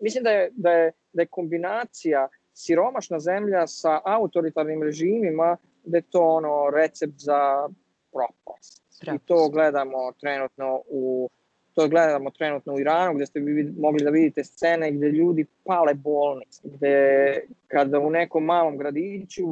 Mislim 0.00 0.24
da 0.24 0.30
je, 0.30 0.50
da 0.52 0.70
je, 0.70 0.92
da 1.12 1.22
je 1.22 1.26
kombinacija 1.26 2.28
siromašna 2.54 3.20
zemlja 3.20 3.66
sa 3.66 4.00
autoritarnim 4.04 4.82
režimima 4.82 5.56
da 5.84 5.98
je 5.98 6.02
to 6.10 6.22
ono 6.22 6.70
recept 6.70 7.14
za 7.16 7.68
propast. 8.12 8.81
I 9.02 9.18
to 9.18 9.48
gledamo 9.48 10.12
trenutno 10.20 10.82
u 10.88 11.30
to 11.74 11.88
gledamo 11.88 12.30
trenutno 12.30 12.74
u 12.74 12.80
Iranu, 12.80 13.14
gde 13.14 13.26
ste 13.26 13.40
vi 13.40 13.72
mogli 13.78 14.04
da 14.04 14.10
vidite 14.10 14.44
scene 14.44 14.92
gde 14.92 15.08
ljudi 15.08 15.46
pale 15.64 15.94
bolnice, 15.94 16.60
gde 16.64 17.40
kada 17.68 17.98
u 17.98 18.10
nekom 18.10 18.44
malom 18.44 18.78
gradiću 18.78 19.44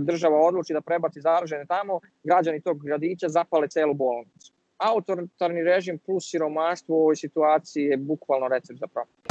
država 0.00 0.38
odluči 0.40 0.72
da 0.72 0.80
prebaci 0.80 1.20
zaražene 1.20 1.66
tamo, 1.66 2.00
građani 2.24 2.60
tog 2.60 2.84
gradića 2.84 3.28
zapale 3.28 3.68
celu 3.68 3.94
bolnicu. 3.94 4.52
Autoritarni 4.78 5.62
režim 5.62 5.98
plus 5.98 6.30
siromaštvo 6.30 6.96
u 6.96 7.00
ovoj 7.00 7.16
situaciji 7.16 7.84
je 7.84 7.96
bukvalno 7.96 8.48
recept 8.48 8.78
za 8.80 8.86
propast. 8.86 9.26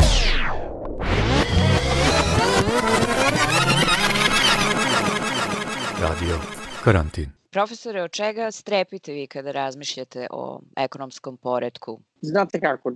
Radio 6.01 6.36
Karantin 6.84 7.44
Profesore, 7.55 8.01
od 8.03 8.11
čega 8.11 8.51
strepite 8.51 9.13
vi 9.13 9.27
kada 9.27 9.51
razmišljate 9.51 10.27
o 10.31 10.61
ekonomskom 10.77 11.37
poredku? 11.37 11.99
Znate 12.21 12.59
kako, 12.59 12.91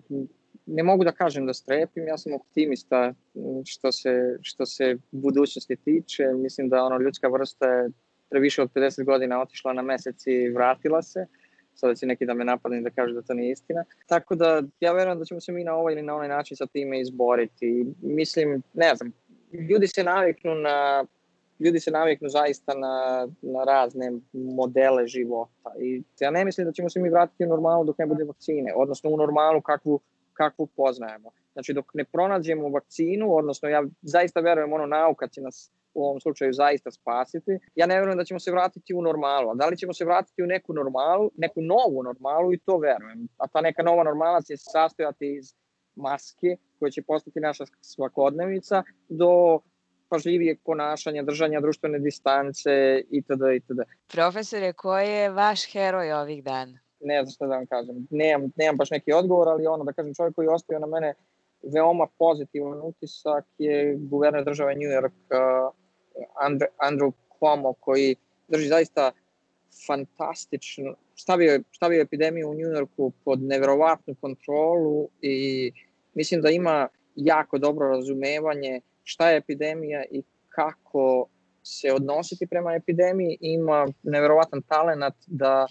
ne 0.65 0.83
mogu 0.83 1.03
da 1.03 1.11
kažem 1.11 1.45
da 1.45 1.53
strepim, 1.53 2.07
ja 2.07 2.17
sam 2.17 2.33
optimista 2.33 3.13
što 3.65 3.91
se, 3.91 4.37
što 4.41 4.65
se 4.65 4.97
budućnosti 5.11 5.75
tiče. 5.75 6.23
Mislim 6.35 6.69
da 6.69 6.83
ono, 6.83 6.97
ljudska 6.99 7.27
vrsta 7.27 7.67
je 7.67 7.89
previše 8.29 8.61
od 8.61 8.71
50 8.73 9.03
godina 9.03 9.41
otišla 9.41 9.73
na 9.73 9.81
mesec 9.81 10.27
i 10.27 10.49
vratila 10.49 11.01
se. 11.01 11.25
Sada 11.73 11.95
će 11.95 12.05
neki 12.05 12.25
da 12.25 12.33
me 12.33 12.45
napadne 12.45 12.81
da 12.81 12.89
kažu 12.89 13.13
da 13.13 13.21
to 13.21 13.33
nije 13.33 13.51
istina. 13.51 13.83
Tako 14.07 14.35
da 14.35 14.61
ja 14.79 14.93
verujem 14.93 15.19
da 15.19 15.25
ćemo 15.25 15.39
se 15.39 15.51
mi 15.51 15.63
na 15.63 15.75
ovaj 15.75 15.93
ili 15.93 16.01
na 16.01 16.15
onaj 16.15 16.27
način 16.27 16.57
sa 16.57 16.67
time 16.67 17.01
izboriti. 17.01 17.85
Mislim, 18.01 18.61
ne 18.73 18.95
znam, 18.95 19.11
ljudi 19.69 19.87
se 19.87 20.03
naviknu 20.03 20.55
na 20.55 21.05
ljudi 21.59 21.79
se 21.79 21.91
naviknu 21.91 22.29
zaista 22.29 22.73
na, 22.73 23.27
na 23.41 23.63
razne 23.63 24.11
modele 24.33 25.07
života 25.07 25.71
i 25.79 26.03
ja 26.19 26.31
ne 26.31 26.45
mislim 26.45 26.67
da 26.67 26.71
ćemo 26.71 26.89
se 26.89 26.99
mi 26.99 27.09
vratiti 27.09 27.45
u 27.45 27.47
normalu 27.47 27.83
dok 27.83 27.97
ne 27.97 28.05
bude 28.05 28.23
vakcine, 28.23 28.73
odnosno 28.75 29.09
u 29.09 29.17
normalu 29.17 29.61
kakvu, 29.61 29.99
kakvu 30.33 30.67
poznajemo. 30.67 31.31
Znači 31.53 31.73
dok 31.73 31.93
ne 31.93 32.03
pronađemo 32.03 32.69
vakcinu, 32.69 33.35
odnosno 33.35 33.69
ja 33.69 33.83
zaista 34.01 34.39
verujem 34.39 34.73
ono 34.73 34.85
nauka 34.85 35.27
će 35.27 35.41
nas 35.41 35.71
u 35.93 36.03
ovom 36.03 36.19
slučaju 36.19 36.53
zaista 36.53 36.91
spasiti. 36.91 37.59
Ja 37.75 37.85
ne 37.85 37.99
verujem 37.99 38.17
da 38.17 38.23
ćemo 38.23 38.39
se 38.39 38.51
vratiti 38.51 38.93
u 38.93 39.01
normalu. 39.01 39.51
A 39.51 39.55
da 39.55 39.67
li 39.67 39.77
ćemo 39.77 39.93
se 39.93 40.05
vratiti 40.05 40.43
u 40.43 40.47
neku 40.47 40.73
normalu, 40.73 41.31
neku 41.37 41.61
novu 41.61 42.03
normalu 42.03 42.53
i 42.53 42.59
to 42.59 42.77
verujem. 42.77 43.27
A 43.37 43.47
ta 43.47 43.61
neka 43.61 43.83
nova 43.83 44.03
normala 44.03 44.41
će 44.41 44.57
se 44.57 44.69
sastojati 44.71 45.35
iz 45.35 45.53
maske 45.95 46.57
koje 46.79 46.91
će 46.91 47.01
postati 47.01 47.39
naša 47.39 47.65
svakodnevica 47.81 48.83
do 49.09 49.59
pažljivijeg 50.09 50.59
ponašanja, 50.65 51.23
držanja 51.23 51.61
društvene 51.61 51.99
distance 51.99 52.71
itd. 53.09 53.43
itd. 53.55 53.81
Profesore, 54.07 54.73
koji 54.73 55.09
je 55.09 55.29
vaš 55.29 55.71
heroj 55.71 56.11
ovih 56.11 56.43
dana? 56.43 56.79
Ne 57.01 57.23
znam 57.23 57.31
šta 57.31 57.47
da 57.47 57.55
vam 57.55 57.65
kažem. 57.65 58.07
Nemam, 58.09 58.51
nemam 58.55 58.77
baš 58.77 58.91
neki 58.91 59.13
odgovor, 59.13 59.47
ali 59.47 59.67
ono 59.67 59.83
da 59.83 59.93
kažem 59.93 60.13
čovjek 60.13 60.35
koji 60.35 60.45
je 60.45 60.53
ostavio 60.53 60.79
na 60.79 60.87
mene 60.87 61.13
veoma 61.63 62.07
pozitivan 62.17 62.81
utisak 62.83 63.45
je 63.57 63.95
guverner 63.99 64.45
države 64.45 64.75
New 64.75 64.89
York 64.89 65.17
uh, 65.29 65.73
Andre, 66.41 66.67
Andrew 66.77 67.11
Cuomo 67.39 67.73
koji 67.73 68.15
drži 68.47 68.67
zaista 68.67 69.11
fantastično, 69.87 70.95
stavio, 71.15 71.61
stavio 71.71 72.01
epidemiju 72.01 72.49
u 72.49 72.53
New 72.53 72.69
Yorku 72.69 73.11
pod 73.25 73.41
neverovatnu 73.41 74.15
kontrolu 74.21 75.09
i 75.21 75.71
mislim 76.13 76.41
da 76.41 76.49
ima 76.49 76.87
jako 77.15 77.57
dobro 77.57 77.87
razumevanje 77.87 78.81
šta 79.09 79.29
je 79.29 79.37
epidemija 79.37 80.03
i 80.11 80.23
kako 80.49 81.29
se 81.63 81.93
odnositi 81.93 82.47
prema 82.47 82.75
epidemiji, 82.75 83.37
ima 83.41 83.87
neverovatan 84.03 84.61
talent 84.61 85.15
da 85.27 85.67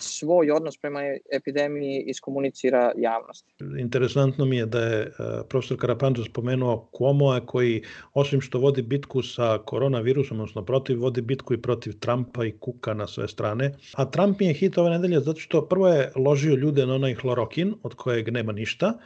svoj 0.00 0.50
odnos 0.50 0.78
prema 0.78 1.00
epidemiji 1.32 2.04
iskomunicira 2.06 2.92
javnosti. 2.96 3.54
Interesantno 3.78 4.44
mi 4.44 4.56
je 4.56 4.66
da 4.66 4.80
je 4.80 5.00
e, 5.02 5.10
profesor 5.48 5.78
Karapanđo 5.78 6.24
spomenuo 6.24 6.88
Cuomoa 6.98 7.40
koji 7.46 7.82
osim 8.14 8.40
što 8.40 8.58
vodi 8.58 8.82
bitku 8.82 9.22
sa 9.22 9.58
koronavirusom, 9.64 10.40
odnosno 10.40 10.64
protiv, 10.64 11.00
vodi 11.00 11.20
bitku 11.20 11.54
i 11.54 11.62
protiv 11.62 11.98
Trumpa 12.00 12.44
i 12.44 12.58
Kuka 12.58 12.94
na 12.94 13.06
sve 13.06 13.28
strane. 13.28 13.74
A 13.94 14.10
Trump 14.10 14.40
mi 14.40 14.46
je 14.46 14.54
hit 14.54 14.78
ove 14.78 14.90
nedelje 14.90 15.20
zato 15.20 15.40
što 15.40 15.66
prvo 15.68 15.88
je 15.88 16.12
ložio 16.16 16.54
ljude 16.54 16.86
na 16.86 16.94
onaj 16.94 17.14
hlorokin 17.14 17.74
od 17.82 17.94
kojeg 17.94 18.32
nema 18.32 18.52
ništa, 18.52 18.98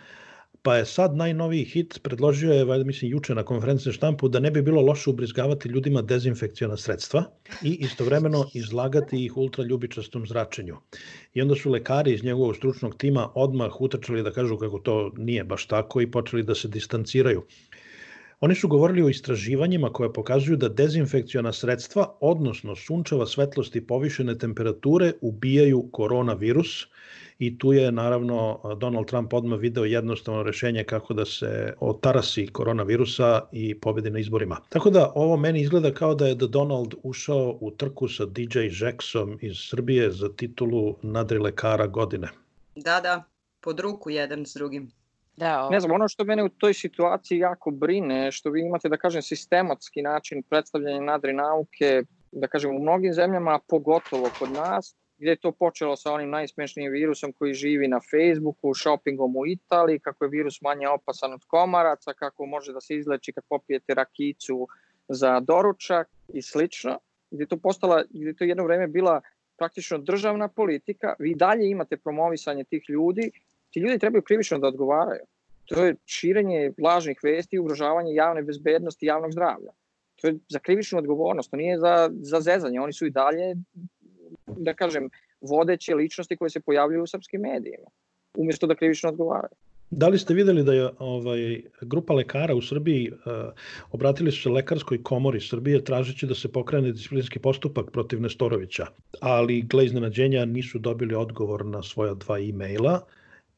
pa 0.63 0.77
je 0.77 0.87
sad 0.87 1.17
najnoviji 1.17 1.65
hit, 1.65 1.99
predložio 2.03 2.53
je, 2.53 2.65
valjda 2.65 2.85
mislim, 2.85 3.11
juče 3.11 3.35
na 3.35 3.43
konferenciji 3.43 3.93
štampu, 3.93 4.29
da 4.29 4.41
ne 4.41 4.51
bi 4.51 4.63
bilo 4.63 4.83
loše 4.83 5.11
ubrizgavati 5.11 5.69
ljudima 5.69 6.03
dezinfekcijona 6.03 6.77
sredstva 6.77 7.25
i 7.63 7.73
istovremeno 7.81 8.45
izlagati 8.55 9.25
ih 9.25 9.37
ultraljubičastom 9.37 10.27
zračenju. 10.27 10.77
I 11.35 11.43
onda 11.43 11.55
su 11.55 11.71
lekari 11.71 12.15
iz 12.15 12.25
njegovog 12.25 12.57
stručnog 12.57 12.97
tima 12.97 13.29
odmah 13.35 13.81
utrčali 13.81 14.23
da 14.23 14.31
kažu 14.31 14.57
kako 14.57 14.79
to 14.79 15.13
nije 15.17 15.45
baš 15.45 15.67
tako 15.67 16.01
i 16.01 16.11
počeli 16.11 16.43
da 16.43 16.55
se 16.55 16.69
distanciraju. 16.69 17.43
Oni 18.41 18.55
su 18.55 18.69
govorili 18.69 19.03
o 19.03 19.09
istraživanjima 19.09 19.89
koje 19.93 20.13
pokazuju 20.13 20.57
da 20.57 20.69
dezinfekciona 20.69 21.53
sredstva, 21.53 22.17
odnosno 22.21 22.75
sunčeva 22.77 23.27
svetlost 23.27 23.77
i 23.77 23.87
povišene 23.87 24.39
temperature 24.39 25.13
ubijaju 25.21 25.89
koronavirus, 25.93 26.87
i 27.47 27.59
tu 27.59 27.73
je 27.73 27.93
naravno 27.93 28.61
Donald 28.77 29.07
Trump 29.07 29.33
odmah 29.35 29.59
video 29.59 29.85
jednostavno 29.85 30.43
rešenje 30.43 30.85
kako 30.85 31.15
da 31.15 31.25
se 31.25 31.75
otarasi 31.81 32.47
koronavirusa 32.47 33.41
i 33.53 33.81
pobedi 33.81 34.11
na 34.11 34.19
izborima. 34.19 34.57
Tako 34.69 34.91
da 34.91 35.13
ovo 35.15 35.37
meni 35.37 35.61
izgleda 35.61 35.95
kao 35.95 36.15
da 36.15 36.27
je 36.27 36.35
da 36.35 36.47
Donald 36.47 36.95
ušao 37.03 37.59
u 37.61 37.71
trku 37.71 38.09
sa 38.09 38.25
DJ 38.27 38.59
Jacksom 38.81 39.39
iz 39.41 39.57
Srbije 39.57 40.11
za 40.11 40.29
titulu 40.37 40.97
nadrilekara 41.03 41.87
godine. 41.87 42.29
Da, 42.77 43.01
da, 43.01 43.25
pod 43.61 43.81
ruku 43.81 44.11
jedan 44.11 44.47
s 44.47 44.55
drugim. 44.55 44.91
Da, 45.37 45.69
Ne 45.71 45.81
znam, 45.81 45.93
ono 45.93 46.09
što 46.09 46.25
mene 46.25 46.45
u 46.45 46.49
toj 46.49 46.75
situaciji 46.75 47.39
jako 47.39 47.71
brine, 47.71 48.33
što 48.33 48.51
vi 48.51 48.61
imate, 48.61 48.89
da 48.89 48.97
kažem, 48.97 49.23
sistematski 49.23 50.03
način 50.03 50.43
predstavljanja 50.43 51.01
nadri 51.01 51.33
nauke, 51.33 52.03
da 52.33 52.47
kažem, 52.47 52.77
u 52.77 52.81
mnogim 52.81 53.13
zemljama, 53.13 53.59
pogotovo 53.69 54.31
kod 54.39 54.53
nas, 54.53 54.95
gde 55.23 55.31
je 55.31 55.37
to 55.37 55.53
počelo 55.53 55.97
sa 55.97 56.13
onim 56.13 56.31
najsmešnijim 56.31 56.93
virusom 56.93 57.33
koji 57.33 57.55
živi 57.55 57.89
na 57.89 58.01
Facebooku, 58.11 58.75
shoppingom 58.75 59.37
u 59.37 59.47
Italiji, 59.47 59.99
kako 59.99 60.25
je 60.25 60.31
virus 60.31 60.61
manje 60.61 60.89
opasan 60.89 61.33
od 61.33 61.45
komaraca, 61.47 62.13
kako 62.13 62.47
može 62.47 62.73
da 62.73 62.81
se 62.81 62.97
izleči 62.97 63.33
kad 63.33 63.45
popijete 63.49 63.95
rakicu 63.95 64.67
za 65.09 65.41
doručak 65.41 66.09
i 66.35 66.43
slično, 66.43 66.99
gde 67.31 67.43
je 67.43 67.49
to 67.49 67.57
postala, 67.57 68.03
gde 68.11 68.31
je 68.31 68.37
to 68.37 68.45
jedno 68.45 68.65
vreme 68.65 68.87
bila 68.87 69.21
praktično 69.59 69.99
državna 69.99 70.49
politika, 70.49 71.15
vi 71.19 71.35
dalje 71.35 71.71
imate 71.71 71.97
promovisanje 71.97 72.65
tih 72.65 72.83
ljudi, 72.89 73.31
ti 73.71 73.81
ljudi 73.81 73.99
trebaju 73.99 74.23
krivično 74.23 74.59
da 74.59 74.67
odgovaraju. 74.67 75.25
To 75.65 75.85
je 75.85 75.97
širenje 76.07 76.73
lažnih 76.83 77.19
vesti 77.23 77.57
i 77.57 77.59
ugrožavanje 77.59 78.15
javne 78.15 78.43
bezbednosti 78.43 79.07
i 79.07 79.09
javnog 79.09 79.33
zdravlja. 79.33 79.71
To 80.21 80.27
je 80.27 80.35
za 80.49 80.59
krivičnu 80.59 80.99
odgovornost, 80.99 81.51
to 81.51 81.57
nije 81.57 81.79
za, 81.79 82.11
za 82.13 82.41
zezanje. 82.41 82.81
Oni 82.81 82.93
su 82.93 83.07
i 83.07 83.11
dalje, 83.11 83.55
da 84.47 84.75
kažem, 84.75 85.09
vodeće 85.41 85.95
ličnosti 85.95 86.37
koje 86.37 86.51
se 86.51 86.61
pojavljuju 86.61 87.03
u 87.03 87.07
srpskim 87.07 87.41
medijima, 87.41 87.89
umjesto 88.37 88.67
da 88.67 88.75
krivično 88.75 89.09
odgovaraju. 89.09 89.57
Da 89.95 90.09
li 90.09 90.19
ste 90.19 90.35
videli 90.35 90.63
da 90.65 90.73
je 90.73 90.91
ovaj, 90.99 91.63
grupa 91.81 92.15
lekara 92.15 92.55
u 92.55 92.63
Srbiji 92.63 93.11
uh, 93.11 93.17
obratili 93.91 94.33
su 94.33 94.43
se 94.43 94.49
lekarskoj 94.49 95.03
komori 95.03 95.41
Srbije 95.41 95.85
tražeći 95.85 96.27
da 96.27 96.35
se 96.35 96.53
pokrene 96.53 96.93
disciplinski 96.93 97.39
postupak 97.39 97.91
protiv 97.91 98.21
Nestorovića, 98.21 98.87
ali 99.21 99.63
gle 99.63 99.85
iznenađenja 99.85 100.45
nisu 100.45 100.79
dobili 100.79 101.15
odgovor 101.15 101.67
na 101.67 101.83
svoja 101.83 102.15
dva 102.15 102.39
e-maila 102.39 103.01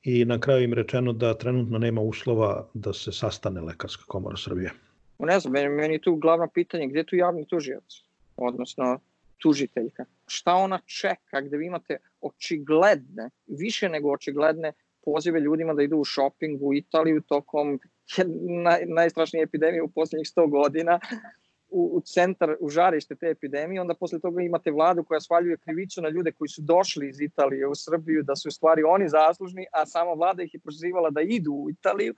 i 0.03 0.25
na 0.25 0.41
kraju 0.41 0.65
im 0.65 0.75
rečeno 0.75 1.13
da 1.13 1.35
trenutno 1.35 1.79
nema 1.79 2.01
uslova 2.01 2.67
da 2.75 2.93
se 2.93 3.13
sastane 3.13 3.61
lekarska 3.61 4.05
komora 4.07 4.37
Srbije. 4.37 4.71
Ne 5.19 5.41
znam, 5.41 5.53
meni, 5.53 5.69
meni 5.69 5.95
je 5.95 6.01
tu 6.01 6.17
glavno 6.17 6.49
pitanje 6.55 6.89
gde 6.89 6.99
je 6.99 7.07
tu 7.07 7.17
javni 7.17 7.47
tužilac, 7.47 8.03
odnosno 8.37 8.99
tužiteljka. 9.45 10.05
Šta 10.27 10.55
ona 10.55 10.79
čeka 10.99 11.41
gde 11.41 11.57
vi 11.57 11.67
imate 11.67 11.99
očigledne, 12.21 13.31
više 13.47 13.89
nego 13.89 14.13
očigledne 14.13 14.73
pozive 15.05 15.41
ljudima 15.41 15.75
da 15.75 15.83
idu 15.83 15.97
u 15.97 16.05
shopping 16.05 16.63
u 16.63 16.75
Italiju 16.75 17.21
tokom 17.21 17.81
naj, 18.65 18.87
najstrašnije 18.87 19.43
epidemije 19.43 19.83
u 19.83 19.91
poslednjih 19.91 20.29
100 20.37 20.51
godina 20.51 21.01
u, 21.69 21.91
u 21.97 22.01
centar, 22.01 22.57
u 22.61 22.69
žarište 22.69 23.17
te 23.17 23.27
epidemije, 23.27 23.81
onda 23.81 23.95
posle 23.95 24.21
toga 24.21 24.43
imate 24.43 24.71
vladu 24.71 25.05
koja 25.05 25.21
svaljuje 25.21 25.57
krivicu 25.57 26.03
na 26.03 26.09
ljude 26.09 26.33
koji 26.33 26.49
su 26.49 26.63
došli 26.63 27.09
iz 27.09 27.21
Italije 27.21 27.69
u 27.69 27.75
Srbiju, 27.75 28.23
da 28.23 28.37
su 28.37 28.49
u 28.49 28.53
stvari 28.53 28.83
oni 28.83 29.09
zaslužni, 29.09 29.67
a 29.73 29.87
sama 29.87 30.13
vlada 30.13 30.43
ih 30.43 30.55
je 30.55 30.61
pozivala 30.61 31.11
da 31.11 31.21
idu 31.21 31.53
u 31.53 31.71
Italiju. 31.71 32.15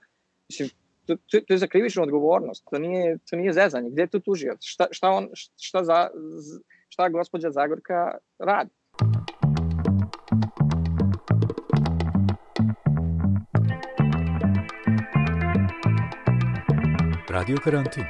Mislim, 0.49 0.69
to, 1.05 1.15
to, 1.15 1.39
to 1.47 1.53
je 1.53 1.57
za 1.57 1.67
krivičnu 1.67 2.03
odgovornost, 2.03 2.63
to 2.69 2.79
nije, 2.79 3.17
to 3.29 3.35
nije 3.35 3.53
zezanje. 3.53 3.89
Gde 3.89 4.01
je 4.01 4.07
to 4.07 4.19
tužijac? 4.19 4.57
Šta, 4.61 4.87
šta, 4.91 5.09
on, 5.09 5.29
šta, 5.57 5.83
za, 5.83 6.09
šta 6.89 7.09
gospođa 7.09 7.51
Zagorka 7.51 8.17
radi? 8.39 8.69
Radio 17.29 17.57
karantin. 17.63 18.03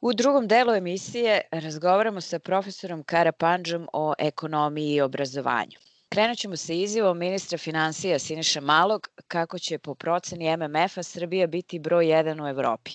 U 0.00 0.12
drugom 0.12 0.48
delu 0.48 0.74
emisije 0.74 1.40
razgovaramo 1.50 2.20
sa 2.20 2.38
profesorom 2.38 3.02
Karapandžom 3.02 3.88
o 3.92 4.14
ekonomiji 4.18 4.94
i 4.94 5.00
obrazovanju. 5.00 5.89
Krenut 6.12 6.38
ćemo 6.38 6.56
sa 6.56 6.72
izjavom 6.72 7.18
ministra 7.18 7.58
financija 7.58 8.18
Siniša 8.18 8.60
Malog 8.60 9.08
kako 9.28 9.58
će 9.58 9.78
po 9.78 9.94
proceni 9.94 10.56
MMF-a 10.56 11.02
Srbija 11.02 11.46
biti 11.46 11.78
broj 11.78 12.06
1 12.06 12.42
u 12.44 12.48
Evropi. 12.48 12.90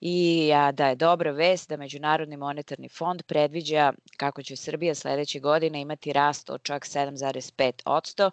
I 0.00 0.50
da 0.72 0.88
je 0.88 0.96
dobra 0.96 1.30
vest 1.32 1.68
da 1.68 1.76
Međunarodni 1.76 2.36
monetarni 2.36 2.88
fond 2.88 3.22
predviđa 3.22 3.92
kako 4.16 4.42
će 4.42 4.56
Srbija 4.56 4.94
sledeće 4.94 5.40
godine 5.40 5.80
imati 5.80 6.12
rast 6.12 6.50
od 6.50 6.62
čak 6.62 6.86
7,5 6.86 8.30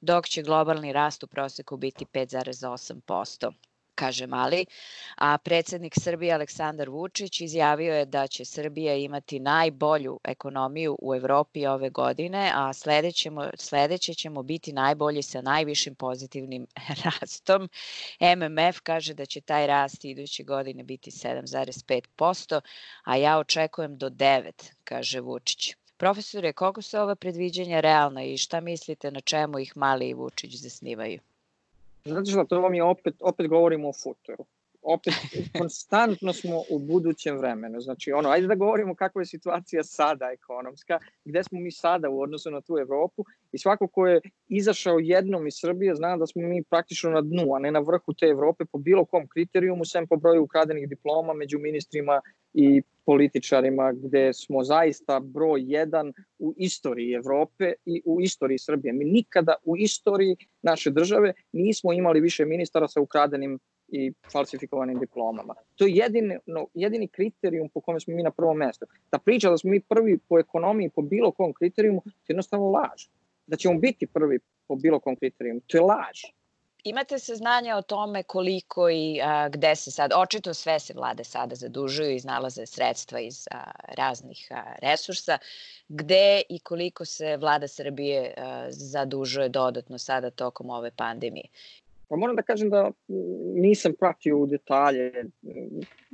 dok 0.00 0.28
će 0.28 0.42
globalni 0.42 0.92
rast 0.92 1.22
u 1.22 1.26
proseku 1.26 1.76
biti 1.76 2.04
5,8% 2.04 3.52
kaže 3.96 4.26
Mali, 4.26 4.66
a 5.16 5.38
predsednik 5.38 5.94
Srbije 6.00 6.34
Aleksandar 6.34 6.88
Vučić 6.90 7.40
izjavio 7.40 7.94
je 7.94 8.04
da 8.04 8.26
će 8.26 8.44
Srbija 8.44 8.94
imati 8.94 9.40
najbolju 9.40 10.20
ekonomiju 10.24 10.96
u 11.02 11.14
Evropi 11.14 11.66
ove 11.66 11.90
godine, 11.90 12.52
a 12.54 12.72
sledećemo, 12.72 13.50
sledeće 13.58 14.14
ćemo 14.14 14.42
biti 14.42 14.72
najbolji 14.72 15.22
sa 15.22 15.40
najvišim 15.40 15.94
pozitivnim 15.94 16.66
rastom. 17.04 17.68
MMF 18.20 18.80
kaže 18.82 19.14
da 19.14 19.26
će 19.26 19.40
taj 19.40 19.66
rast 19.66 20.04
iduće 20.04 20.42
godine 20.42 20.82
biti 20.82 21.10
7,5%, 21.10 22.60
a 23.04 23.16
ja 23.16 23.38
očekujem 23.38 23.98
do 23.98 24.10
9, 24.10 24.72
kaže 24.84 25.20
Vučić. 25.20 25.74
Profesore, 25.98 26.52
koliko 26.52 26.82
su 26.82 26.98
ova 26.98 27.14
predviđanja 27.14 27.80
realna 27.80 28.24
i 28.24 28.36
šta 28.38 28.60
mislite 28.60 29.10
na 29.10 29.20
čemu 29.20 29.58
ih 29.58 29.76
Mali 29.76 30.08
i 30.08 30.14
Vučić 30.14 30.54
zasnivaju? 30.54 31.20
Zato 32.06 32.30
što 32.30 32.44
to 32.44 32.60
vam 32.60 32.74
je 32.74 32.82
opet, 32.82 33.14
opet 33.20 33.48
govorimo 33.48 33.88
o 33.88 33.92
futuru. 34.02 34.44
Opet, 34.88 35.14
konstantno 35.58 36.32
smo 36.32 36.62
u 36.70 36.78
budućem 36.78 37.38
vremenu. 37.38 37.80
Znači, 37.80 38.12
ono, 38.12 38.28
ajde 38.28 38.46
da 38.46 38.54
govorimo 38.54 38.94
kakva 38.94 39.22
je 39.22 39.26
situacija 39.26 39.84
sada 39.84 40.30
ekonomska, 40.32 40.98
gde 41.24 41.42
smo 41.44 41.60
mi 41.60 41.72
sada 41.72 42.10
u 42.10 42.20
odnosu 42.20 42.50
na 42.50 42.60
tu 42.60 42.78
Evropu 42.78 43.24
i 43.52 43.58
svako 43.58 43.88
ko 43.88 44.06
je 44.06 44.20
izašao 44.48 44.98
jednom 44.98 45.46
iz 45.46 45.54
Srbije 45.56 45.94
zna 45.94 46.16
da 46.16 46.26
smo 46.26 46.42
mi 46.42 46.62
praktično 46.62 47.10
na 47.10 47.20
dnu, 47.20 47.54
a 47.54 47.58
ne 47.58 47.70
na 47.70 47.78
vrhu 47.78 48.14
te 48.14 48.26
Evrope 48.26 48.64
po 48.64 48.78
bilo 48.78 49.04
kom 49.04 49.26
kriterijumu, 49.28 49.84
sem 49.84 50.06
po 50.06 50.16
broju 50.16 50.42
ukradenih 50.42 50.88
diploma 50.88 51.32
među 51.32 51.58
ministrima 51.58 52.20
i 52.54 52.82
političarima 53.04 53.92
gde 53.92 54.32
smo 54.32 54.64
zaista 54.64 55.20
broj 55.20 55.62
jedan 55.64 56.12
u 56.38 56.54
istoriji 56.56 57.12
Evrope 57.12 57.72
i 57.84 58.02
u 58.04 58.20
istoriji 58.20 58.58
Srbije. 58.58 58.92
Mi 58.92 59.04
nikada 59.04 59.54
u 59.64 59.76
istoriji 59.76 60.36
naše 60.62 60.90
države 60.90 61.32
nismo 61.52 61.92
imali 61.92 62.20
više 62.20 62.44
ministara 62.44 62.88
sa 62.88 63.00
ukradenim 63.00 63.58
i 63.88 64.12
falsifikovanim 64.32 64.98
diplomama. 64.98 65.54
To 65.74 65.86
je 65.86 65.94
jedini, 65.94 66.38
no, 66.46 66.66
jedini 66.74 67.08
kriterijum 67.08 67.68
po 67.68 67.80
kome 67.80 68.00
smo 68.00 68.14
mi 68.14 68.22
na 68.22 68.30
prvom 68.30 68.56
mestu. 68.56 68.86
Ta 69.10 69.18
priča 69.18 69.50
da 69.50 69.58
smo 69.58 69.70
mi 69.70 69.80
prvi 69.80 70.18
po 70.18 70.38
ekonomiji 70.38 70.90
po 70.90 71.02
bilo 71.02 71.32
kom 71.32 71.52
kriterijumu, 71.52 72.00
to 72.00 72.08
je 72.08 72.34
jednostavno 72.34 72.70
laž. 72.70 73.06
Da 73.46 73.56
ćemo 73.56 73.78
biti 73.78 74.06
prvi 74.06 74.38
po 74.68 74.76
bilo 74.76 75.00
kom 75.00 75.16
kriterijumu, 75.16 75.60
to 75.66 75.76
je 75.76 75.80
laž. 75.80 76.22
Imate 76.86 77.18
saznanja 77.18 77.76
o 77.76 77.82
tome 77.82 78.22
koliko 78.22 78.90
i 78.90 79.20
a, 79.22 79.48
gde 79.48 79.76
se 79.76 79.90
sad, 79.90 80.12
očito 80.16 80.54
sve 80.54 80.78
se 80.80 80.94
vlade 80.94 81.24
sada 81.24 81.54
zadužuju, 81.54 82.14
iznalaze 82.14 82.66
sredstva 82.66 83.20
iz 83.20 83.48
a, 83.50 83.70
raznih 83.98 84.48
a, 84.50 84.74
resursa, 84.82 85.38
gde 85.88 86.42
i 86.48 86.58
koliko 86.58 87.04
se 87.04 87.36
vlada 87.36 87.68
Srbije 87.68 88.34
a, 88.36 88.66
zadužuje 88.70 89.48
dodatno 89.48 89.98
sada 89.98 90.30
tokom 90.30 90.70
ove 90.70 90.90
pandemije. 90.90 91.48
Pa 92.08 92.16
moram 92.16 92.36
da 92.36 92.42
kažem 92.42 92.70
da 92.70 92.90
nisam 93.54 93.92
pratio 93.98 94.38
u 94.38 94.46
detalje, 94.46 95.12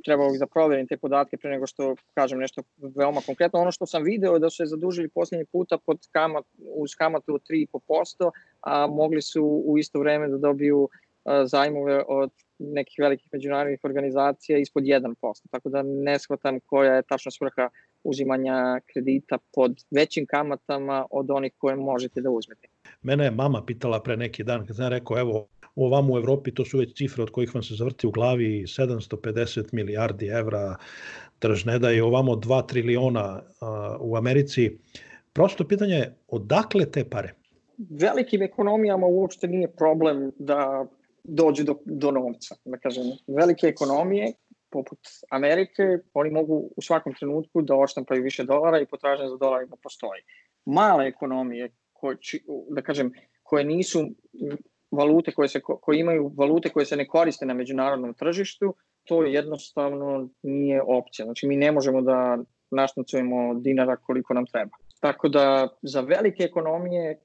trebao 0.04 0.30
bih 0.30 0.40
da 0.40 0.46
proverim 0.46 0.86
te 0.86 0.96
podatke 0.96 1.36
pre 1.36 1.50
nego 1.50 1.66
što 1.66 1.94
kažem 2.14 2.38
nešto 2.38 2.62
veoma 2.96 3.20
konkretno. 3.26 3.60
Ono 3.60 3.72
što 3.72 3.86
sam 3.86 4.02
video 4.02 4.34
je 4.34 4.40
da 4.40 4.50
su 4.50 4.56
se 4.56 4.66
zadužili 4.66 5.08
poslednji 5.08 5.44
puta 5.44 5.78
pod 5.86 5.98
kamat, 6.12 6.44
uz 6.58 6.94
kamatu 6.98 7.34
od 7.34 7.42
3,5%, 7.50 8.30
a 8.60 8.86
mogli 8.86 9.22
su 9.22 9.62
u 9.66 9.78
isto 9.78 10.00
vreme 10.00 10.28
da 10.28 10.38
dobiju 10.38 10.88
zajmove 11.44 12.02
od 12.08 12.30
nekih 12.58 12.94
velikih 12.98 13.28
međunarodnih 13.32 13.80
organizacija 13.82 14.58
ispod 14.58 14.84
1%. 14.84 15.14
Tako 15.50 15.68
da 15.68 15.82
ne 15.82 16.18
shvatam 16.18 16.60
koja 16.60 16.94
je 16.94 17.02
tačna 17.02 17.30
svrha 17.30 17.68
uzimanja 18.04 18.80
kredita 18.92 19.38
pod 19.54 19.84
većim 19.90 20.26
kamatama 20.26 21.06
od 21.10 21.30
onih 21.30 21.52
koje 21.58 21.76
možete 21.76 22.20
da 22.20 22.30
uzmete. 22.30 22.68
Mene 23.02 23.24
je 23.24 23.30
mama 23.30 23.64
pitala 23.66 24.02
pre 24.02 24.16
neki 24.16 24.44
dan 24.44 24.66
kad 24.66 24.76
sam 24.76 24.88
rekao 24.88 25.18
evo 25.18 25.48
u 25.74 25.84
ovam 25.86 26.10
u 26.10 26.16
Evropi 26.16 26.54
to 26.54 26.64
su 26.64 26.78
već 26.78 26.96
cifre 26.96 27.22
od 27.22 27.30
kojih 27.30 27.54
vam 27.54 27.62
se 27.62 27.74
zavrti 27.74 28.06
u 28.06 28.10
glavi 28.10 28.62
750 28.66 29.68
milijardi 29.72 30.26
evra 30.26 30.76
tržne 31.38 31.78
da 31.78 31.90
je 31.90 32.02
ovamo 32.02 32.32
2 32.32 32.66
triliona 32.66 33.42
u 34.00 34.16
Americi. 34.16 34.78
Prosto 35.32 35.68
pitanje 35.68 35.94
je 35.94 36.14
odakle 36.28 36.90
te 36.90 37.04
pare? 37.04 37.34
Velikim 37.78 38.42
ekonomijama 38.42 39.06
uopšte 39.06 39.48
nije 39.48 39.68
problem 39.68 40.30
da 40.38 40.86
dođe 41.24 41.64
do, 41.64 41.78
do 41.84 42.10
novca. 42.10 42.54
Da 42.64 42.78
kažem, 42.78 43.04
velike 43.26 43.66
ekonomije 43.66 44.32
poput 44.72 44.98
Amerike, 45.30 45.82
oni 46.14 46.30
mogu 46.30 46.70
u 46.76 46.82
svakom 46.82 47.14
trenutku 47.14 47.62
da 47.62 47.76
oštampaju 47.76 48.22
više 48.22 48.44
dolara 48.44 48.80
i 48.80 48.86
potražnja 48.86 49.28
za 49.28 49.36
dolarima 49.36 49.76
postoji. 49.82 50.22
Male 50.66 51.06
ekonomije, 51.06 51.70
koje, 51.92 52.16
da 52.70 52.82
kažem, 52.82 53.12
koje 53.42 53.64
nisu 53.64 54.00
valute 54.90 55.32
koje, 55.32 55.48
se, 55.48 55.60
koje 55.60 56.00
imaju 56.00 56.32
valute 56.36 56.68
koje 56.68 56.86
se 56.86 56.96
ne 56.96 57.06
koriste 57.08 57.46
na 57.46 57.54
međunarodnom 57.54 58.14
tržištu, 58.14 58.74
to 59.04 59.22
jednostavno 59.24 60.28
nije 60.42 60.82
opcija. 60.82 61.24
Znači 61.24 61.46
mi 61.46 61.56
ne 61.56 61.72
možemo 61.72 62.02
da 62.02 62.38
naštancujemo 62.70 63.54
dinara 63.54 63.96
koliko 63.96 64.34
nam 64.34 64.46
treba. 64.46 64.76
Tako 65.00 65.28
da 65.28 65.68
za 65.82 66.00
velike 66.00 66.42
ekonomije 66.42 67.20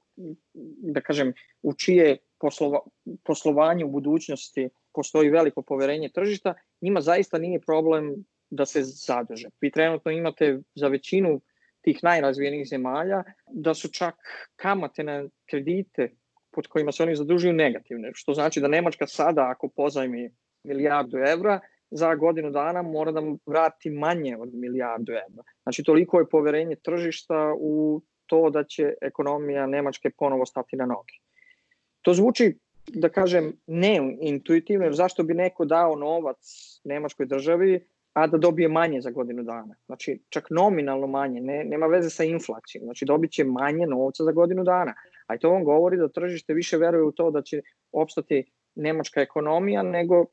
da 0.94 1.00
kažem, 1.00 1.32
u 1.62 1.74
čije 1.74 2.16
poslova, 2.40 2.80
poslovanje 3.24 3.84
u 3.84 3.90
budućnosti 3.90 4.68
postoji 4.94 5.30
veliko 5.30 5.62
poverenje 5.62 6.08
tržišta, 6.14 6.54
njima 6.80 7.00
zaista 7.00 7.38
nije 7.38 7.60
problem 7.60 8.14
da 8.50 8.66
se 8.66 8.82
zadrže. 8.82 9.48
Vi 9.60 9.70
trenutno 9.70 10.10
imate 10.10 10.58
za 10.74 10.88
većinu 10.88 11.40
tih 11.80 11.98
najrazvijenih 12.02 12.66
zemalja 12.68 13.22
da 13.46 13.74
su 13.74 13.88
čak 13.88 14.14
kamate 14.56 15.04
na 15.04 15.28
kredite 15.50 16.10
pod 16.50 16.66
kojima 16.66 16.92
se 16.92 17.02
oni 17.02 17.16
zadužuju 17.16 17.52
negativne, 17.52 18.10
što 18.14 18.34
znači 18.34 18.60
da 18.60 18.68
Nemačka 18.68 19.06
sada 19.06 19.50
ako 19.50 19.68
pozajmi 19.68 20.30
milijardu 20.64 21.18
evra, 21.18 21.60
za 21.90 22.14
godinu 22.14 22.50
dana 22.50 22.82
mora 22.82 23.12
da 23.12 23.20
vrati 23.46 23.90
manje 23.90 24.36
od 24.36 24.54
milijardu 24.54 25.12
evra. 25.12 25.42
Znači 25.62 25.82
toliko 25.82 26.18
je 26.18 26.28
poverenje 26.28 26.76
tržišta 26.76 27.54
u 27.58 28.02
to 28.26 28.50
da 28.50 28.64
će 28.64 28.92
ekonomija 29.02 29.66
Nemačke 29.66 30.10
ponovo 30.18 30.46
stati 30.46 30.76
na 30.76 30.86
noge. 30.86 31.14
To 32.02 32.14
zvuči, 32.14 32.58
da 32.94 33.08
kažem, 33.08 33.52
neintuitivno, 33.66 34.84
jer 34.84 34.94
zašto 34.94 35.22
bi 35.22 35.34
neko 35.34 35.64
dao 35.64 35.96
novac 35.96 36.36
Nemačkoj 36.84 37.26
državi, 37.26 37.80
a 38.12 38.26
da 38.26 38.38
dobije 38.38 38.68
manje 38.68 39.00
za 39.00 39.10
godinu 39.10 39.42
dana. 39.42 39.74
Znači, 39.86 40.22
čak 40.28 40.50
nominalno 40.50 41.06
manje, 41.06 41.40
ne, 41.40 41.64
nema 41.64 41.86
veze 41.86 42.10
sa 42.10 42.24
inflacijom. 42.24 42.84
Znači, 42.84 43.04
dobit 43.04 43.32
će 43.32 43.44
manje 43.44 43.86
novca 43.86 44.24
za 44.24 44.32
godinu 44.32 44.64
dana. 44.64 44.94
A 45.26 45.34
i 45.34 45.38
to 45.38 45.50
vam 45.50 45.64
govori 45.64 45.96
da 45.96 46.08
tržište 46.08 46.54
više 46.54 46.76
veruje 46.76 47.04
u 47.04 47.12
to 47.12 47.30
da 47.30 47.42
će 47.42 47.62
opstati 47.92 48.44
nemačka 48.74 49.20
ekonomija 49.20 49.82
nego 49.82 50.24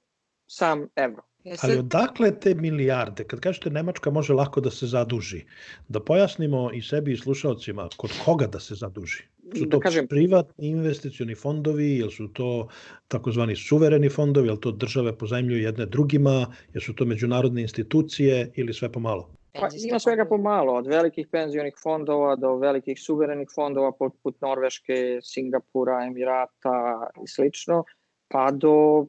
sam 0.47 0.87
evro. 0.95 1.23
Ali 1.63 1.77
odakle 1.77 2.39
te 2.39 2.55
milijarde? 2.55 3.23
Kad 3.23 3.39
kažete 3.39 3.69
Nemačka 3.69 4.09
može 4.09 4.33
lako 4.33 4.61
da 4.61 4.71
se 4.71 4.87
zaduži, 4.87 5.43
da 5.87 5.99
pojasnimo 5.99 6.71
i 6.73 6.81
sebi 6.81 7.13
i 7.13 7.17
slušalcima 7.17 7.89
kod 7.97 8.11
koga 8.25 8.47
da 8.47 8.59
se 8.59 8.75
zaduži? 8.75 9.23
Su 9.53 9.69
to 9.69 9.77
da 9.77 9.79
kažem, 9.79 10.07
privatni 10.07 10.67
investicioni 10.67 11.35
fondovi, 11.35 11.95
ili 11.95 12.11
su 12.11 12.27
to 12.27 12.67
takozvani 13.07 13.55
suvereni 13.55 14.09
fondovi, 14.09 14.47
ili 14.47 14.59
to 14.59 14.71
države 14.71 15.17
pozajmljuju 15.17 15.61
jedne 15.61 15.85
drugima, 15.85 16.53
ili 16.73 16.81
su 16.81 16.95
to 16.95 17.05
međunarodne 17.05 17.61
institucije 17.61 18.51
ili 18.55 18.73
sve 18.73 18.91
pomalo? 18.91 19.29
Pa, 19.59 19.67
ima 19.87 19.99
svega 19.99 20.25
pomalo, 20.25 20.73
od 20.73 20.87
velikih 20.87 21.27
penzionih 21.31 21.73
fondova 21.83 22.35
do 22.35 22.55
velikih 22.55 22.99
suverenih 22.99 23.47
fondova 23.55 23.91
poput 23.91 24.41
Norveške, 24.41 25.19
Singapura, 25.21 26.05
Emirata 26.05 27.07
i 27.23 27.27
slično 27.27 27.83
pa 28.27 28.51
do, 28.51 29.07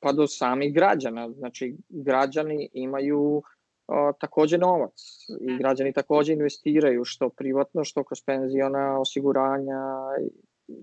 pa 0.00 0.12
do 0.12 0.26
samih 0.26 0.74
građana. 0.74 1.30
Znači, 1.30 1.76
građani 1.88 2.68
imaju 2.72 3.42
o, 3.88 4.12
takođe 4.20 4.58
novac 4.58 4.92
i 5.40 5.56
građani 5.58 5.92
takođe 5.92 6.32
investiraju 6.32 7.04
što 7.04 7.28
privatno, 7.28 7.84
što 7.84 8.04
kroz 8.04 8.22
penziona, 8.26 9.00
osiguranja 9.00 9.82
i, 10.20 10.30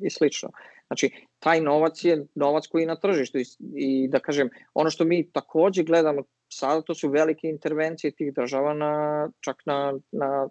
i 0.07 0.09
slično. 0.09 0.49
Znači, 0.87 1.11
taj 1.39 1.61
novac 1.61 2.03
je 2.03 2.25
novac 2.35 2.67
koji 2.67 2.81
je 2.81 2.87
na 2.87 2.95
tržištu 2.95 3.37
i, 3.37 3.45
i 3.75 4.07
da 4.07 4.19
kažem, 4.19 4.49
ono 4.73 4.89
što 4.89 5.05
mi 5.05 5.31
takođe 5.31 5.83
gledamo 5.83 6.23
sada, 6.49 6.81
to 6.81 6.95
su 6.95 7.09
velike 7.09 7.47
intervencije 7.47 8.11
tih 8.11 8.33
država 8.33 8.73
na, 8.73 9.29
čak 9.39 9.55
na, 9.65 9.93
na 10.11 10.49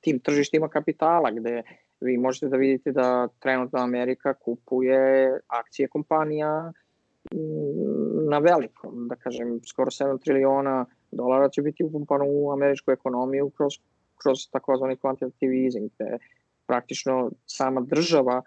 tim 0.00 0.20
tržištima 0.20 0.68
kapitala, 0.68 1.30
gde 1.30 1.62
vi 2.00 2.18
možete 2.18 2.48
da 2.48 2.56
vidite 2.56 2.92
da 2.92 3.28
trenutno 3.38 3.78
Amerika 3.78 4.34
kupuje 4.34 5.40
akcije 5.46 5.88
kompanija 5.88 6.72
mm, 7.34 8.28
na 8.30 8.38
velikom, 8.38 9.08
da 9.08 9.16
kažem, 9.16 9.60
skoro 9.66 9.90
7 9.90 10.22
triliona 10.24 10.86
dolara 11.10 11.48
će 11.48 11.62
biti 11.62 11.84
upumpano 11.84 12.24
u 12.28 12.52
američku 12.52 12.90
ekonomiju 12.90 13.50
kroz, 13.50 13.72
kroz 14.22 14.38
takozvani 14.50 14.96
quantitative 14.96 15.64
easing, 15.64 15.90
gde 15.94 16.18
praktično 16.66 17.30
sama 17.46 17.80
država 17.80 18.42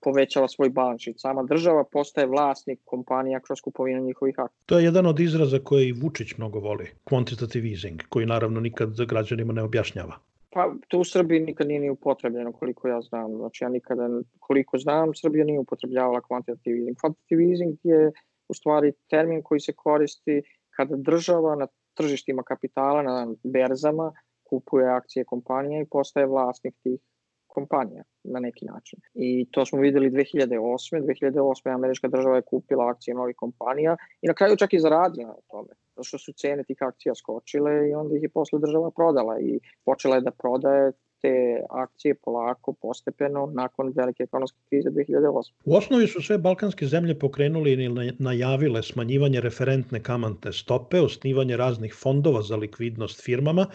povećava 0.00 0.48
svoj 0.48 0.70
balans 0.70 1.02
sheet. 1.02 1.20
Sama 1.20 1.42
država 1.42 1.84
postaje 1.84 2.26
vlasnik 2.26 2.80
kompanija 2.84 3.40
kroz 3.40 3.60
kupovinu 3.60 4.04
njihovih 4.04 4.34
akcija. 4.38 4.66
To 4.66 4.78
je 4.78 4.84
jedan 4.84 5.06
od 5.06 5.20
izraza 5.20 5.58
koji 5.58 5.92
Vučić 5.92 6.36
mnogo 6.38 6.58
voli, 6.58 6.90
quantitative 7.04 7.70
easing, 7.72 8.02
koji 8.08 8.26
naravno 8.26 8.60
nikad 8.60 8.94
za 8.94 9.04
građanima 9.04 9.52
ne 9.52 9.62
objašnjava. 9.62 10.18
Pa 10.50 10.74
to 10.88 10.98
u 10.98 11.04
Srbiji 11.04 11.40
nikad 11.40 11.66
nije 11.66 11.80
ni 11.80 11.90
upotrebljeno 11.90 12.52
koliko 12.52 12.88
ja 12.88 13.00
znam. 13.00 13.36
Znači 13.36 13.64
ja 13.64 13.68
nikada, 13.68 14.08
koliko 14.38 14.78
znam, 14.78 15.14
Srbija 15.14 15.44
nije 15.44 15.58
upotrebljavala 15.58 16.20
quantitative 16.20 16.78
easing. 16.78 16.96
Quantitative 16.96 17.50
easing 17.50 17.78
je 17.82 18.12
u 18.48 18.54
stvari 18.54 18.92
termin 19.10 19.42
koji 19.42 19.60
se 19.60 19.72
koristi 19.72 20.42
kada 20.76 20.96
država 20.96 21.56
na 21.56 21.66
tržištima 21.94 22.42
kapitala, 22.42 23.02
na 23.02 23.34
berzama, 23.44 24.12
kupuje 24.44 24.88
akcije 24.88 25.24
kompanija 25.24 25.82
i 25.82 25.88
postaje 25.90 26.26
vlasnik 26.26 26.74
tih 26.82 27.00
kompanija 27.46 28.02
na 28.24 28.40
neki 28.40 28.64
način. 28.64 28.98
I 29.14 29.46
to 29.50 29.64
smo 29.66 29.80
videli 29.80 30.10
2008. 30.10 31.02
2008. 31.06 31.74
američka 31.74 32.08
država 32.08 32.36
je 32.36 32.48
kupila 32.52 32.88
akcije 32.90 33.14
novih 33.14 33.36
kompanija 33.36 33.96
i 34.22 34.28
na 34.28 34.34
kraju 34.34 34.56
čak 34.56 34.72
i 34.72 34.80
zaradila 34.80 35.28
na 35.28 35.42
tome 35.50 35.72
zato 35.96 36.04
što 36.04 36.18
su 36.18 36.32
cene 36.32 36.64
tih 36.64 36.76
akcija 36.80 37.14
skočile 37.14 37.88
i 37.88 37.94
onda 37.94 38.16
ih 38.16 38.22
je 38.22 38.28
posle 38.28 38.58
država 38.60 38.90
prodala 38.90 39.40
i 39.40 39.60
počela 39.84 40.14
je 40.16 40.20
da 40.20 40.30
prodaje 40.30 40.92
te 41.20 41.60
akcije 41.70 42.14
polako, 42.14 42.72
postepeno, 42.72 43.46
nakon 43.54 43.92
velike 43.96 44.22
ekonomske 44.22 44.58
krize 44.68 44.90
2008. 44.90 45.52
U 45.64 45.74
osnovi 45.74 46.06
su 46.06 46.22
sve 46.22 46.38
balkanske 46.38 46.86
zemlje 46.86 47.18
pokrenuli 47.18 47.72
ili 47.72 48.12
najavile 48.18 48.82
smanjivanje 48.82 49.40
referentne 49.40 50.02
kamante 50.02 50.52
stope, 50.52 51.00
osnivanje 51.00 51.56
raznih 51.56 51.94
fondova 51.94 52.42
za 52.42 52.56
likvidnost 52.56 53.24
firmama, 53.24 53.66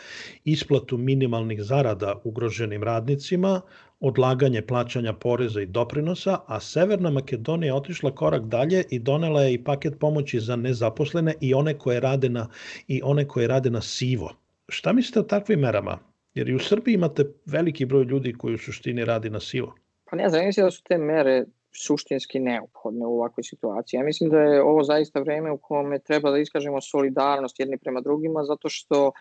isplatu 0.46 0.98
minimalnih 0.98 1.64
zarada 1.64 2.16
ugroženim 2.24 2.84
radnicima, 2.84 3.62
odlaganje 4.00 4.62
plaćanja 4.62 5.14
poreza 5.14 5.62
i 5.62 5.66
doprinosa, 5.66 6.38
a 6.48 6.60
Severna 6.60 7.10
Makedonija 7.10 7.76
otišla 7.76 8.16
korak 8.16 8.46
dalje 8.46 8.84
i 8.90 9.00
donela 9.00 9.42
je 9.42 9.54
i 9.54 9.64
paket 9.64 10.00
pomoći 10.00 10.40
za 10.40 10.56
nezaposlene 10.56 11.34
i 11.42 11.54
one 11.54 11.78
koje 11.78 12.00
rade 12.00 12.30
na, 12.30 12.48
i 12.88 13.02
one 13.04 13.28
koje 13.28 13.48
rade 13.48 13.70
na 13.70 13.82
sivo. 13.82 14.32
Šta 14.70 14.94
mislite 14.94 15.20
o 15.20 15.24
takvim 15.24 15.60
merama? 15.60 16.11
Jer 16.34 16.50
i 16.50 16.56
u 16.56 16.60
Srbiji 16.60 16.94
imate 16.94 17.26
veliki 17.46 17.86
broj 17.86 18.04
ljudi 18.04 18.34
koji 18.34 18.56
u 18.56 18.58
suštini 18.58 19.06
radi 19.06 19.30
na 19.30 19.40
sivo. 19.40 19.76
Pa 20.10 20.16
ne 20.16 20.30
znam, 20.30 20.46
mislim 20.46 20.66
da 20.66 20.72
su 20.72 20.84
te 20.84 20.98
mere 20.98 21.46
suštinski 21.72 22.40
neophodne 22.40 23.06
u 23.06 23.14
ovakvoj 23.14 23.44
situaciji. 23.44 23.98
Ja 23.98 24.04
mislim 24.04 24.30
da 24.30 24.40
je 24.40 24.62
ovo 24.62 24.84
zaista 24.84 25.20
vreme 25.20 25.52
u 25.52 25.58
kome 25.58 26.00
treba 26.00 26.32
da 26.32 26.38
iskažemo 26.38 26.82
solidarnost 26.82 27.60
jedni 27.60 27.78
prema 27.78 28.02
drugima, 28.02 28.44
zato 28.44 28.70
što 28.70 29.12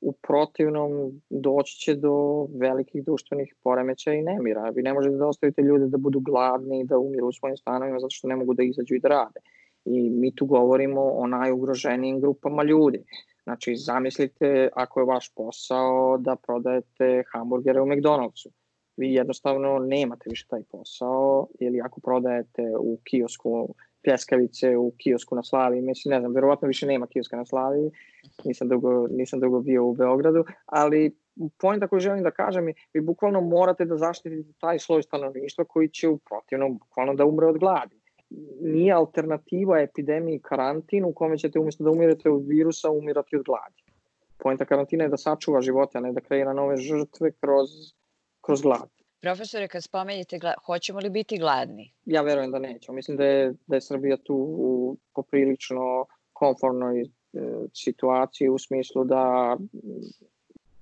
u 0.00 0.12
protivnom 0.12 1.20
doći 1.30 1.78
će 1.78 1.94
do 1.94 2.46
velikih 2.60 3.04
društvenih 3.04 3.54
poremeća 3.62 4.12
i 4.12 4.22
nemira. 4.22 4.70
Vi 4.70 4.82
ne 4.82 4.94
možete 4.94 5.16
da 5.16 5.26
ostavite 5.26 5.62
ljude 5.62 5.86
da 5.86 5.98
budu 5.98 6.20
gladni 6.20 6.80
i 6.80 6.84
da 6.84 6.98
umiru 6.98 7.26
u 7.28 7.32
svojim 7.32 7.56
stanovima 7.56 7.98
zato 7.98 8.10
što 8.10 8.28
ne 8.28 8.36
mogu 8.36 8.54
da 8.54 8.62
izađu 8.62 8.94
i 8.94 9.00
da 9.00 9.08
rade. 9.08 9.40
I 9.84 10.10
mi 10.10 10.34
tu 10.34 10.46
govorimo 10.46 11.02
o 11.02 11.26
najugroženijim 11.26 12.20
grupama 12.20 12.62
ljudi. 12.62 13.04
Znači, 13.50 13.76
zamislite 13.76 14.68
ako 14.72 15.00
je 15.00 15.06
vaš 15.06 15.34
posao 15.34 16.18
da 16.18 16.36
prodajete 16.36 17.22
hamburgere 17.32 17.80
u 17.80 17.86
McDonald'su. 17.86 18.48
Vi 18.96 19.14
jednostavno 19.14 19.78
nemate 19.78 20.30
više 20.30 20.46
taj 20.48 20.62
posao 20.70 21.46
ili 21.60 21.80
ako 21.80 22.00
prodajete 22.00 22.62
u 22.80 22.98
kiosku 23.04 23.74
pljeskavice 24.04 24.76
u 24.76 24.92
kiosku 24.98 25.34
na 25.36 25.42
Slavi, 25.42 25.80
mislim, 25.80 26.10
ne 26.10 26.20
znam, 26.20 26.34
verovatno 26.34 26.68
više 26.68 26.86
nema 26.86 27.06
kioska 27.06 27.36
na 27.36 27.44
Slavi, 27.44 27.90
nisam 28.44 28.68
dugo, 28.68 29.06
nisam 29.06 29.40
dugo 29.40 29.60
bio 29.60 29.84
u 29.86 29.94
Beogradu, 29.94 30.44
ali 30.66 31.16
pojenta 31.58 31.88
koju 31.88 32.00
želim 32.00 32.22
da 32.22 32.30
kažem 32.30 32.68
je, 32.68 32.74
vi 32.94 33.00
bukvalno 33.00 33.40
morate 33.40 33.84
da 33.84 33.96
zaštitite 33.96 34.52
taj 34.60 34.78
sloj 34.78 35.02
stanovništva 35.02 35.64
koji 35.64 35.88
će 35.88 36.08
u 36.08 36.18
protivnom 36.18 36.78
bukvalno 36.78 37.14
da 37.14 37.24
umre 37.24 37.46
od 37.46 37.58
gladi 37.58 37.99
nije 38.60 38.92
alternativa 38.92 39.80
epidemiji 39.80 40.40
karantin 40.42 41.04
u 41.04 41.12
kome 41.12 41.38
ćete 41.38 41.58
umjesto 41.58 41.84
da 41.84 41.90
umirete 41.90 42.30
od 42.30 42.46
virusa 42.46 42.90
umirati 42.90 43.36
od 43.36 43.42
gladi. 43.42 43.82
Poenta 44.38 44.64
karantina 44.64 45.04
je 45.04 45.10
da 45.10 45.16
sačuva 45.16 45.60
živote, 45.60 45.98
a 45.98 46.00
ne 46.00 46.12
da 46.12 46.20
kreira 46.20 46.52
nove 46.52 46.76
žrtve 46.76 47.32
kroz, 47.32 47.68
kroz 48.40 48.62
glad. 48.62 48.88
Profesore, 49.20 49.68
kad 49.68 49.82
spomenjete, 49.82 50.38
hoćemo 50.66 50.98
li 50.98 51.10
biti 51.10 51.38
gladni? 51.38 51.92
Ja 52.04 52.22
verujem 52.22 52.50
da 52.50 52.58
nećemo. 52.58 52.96
Mislim 52.96 53.16
da 53.16 53.24
je, 53.24 53.54
da 53.66 53.76
je 53.76 53.80
Srbija 53.80 54.16
tu 54.16 54.34
u 54.48 54.96
poprilično 55.14 56.06
konformnoj 56.32 57.00
e, 57.00 57.06
situaciji 57.74 58.48
u 58.48 58.58
smislu 58.58 59.04
da 59.04 59.56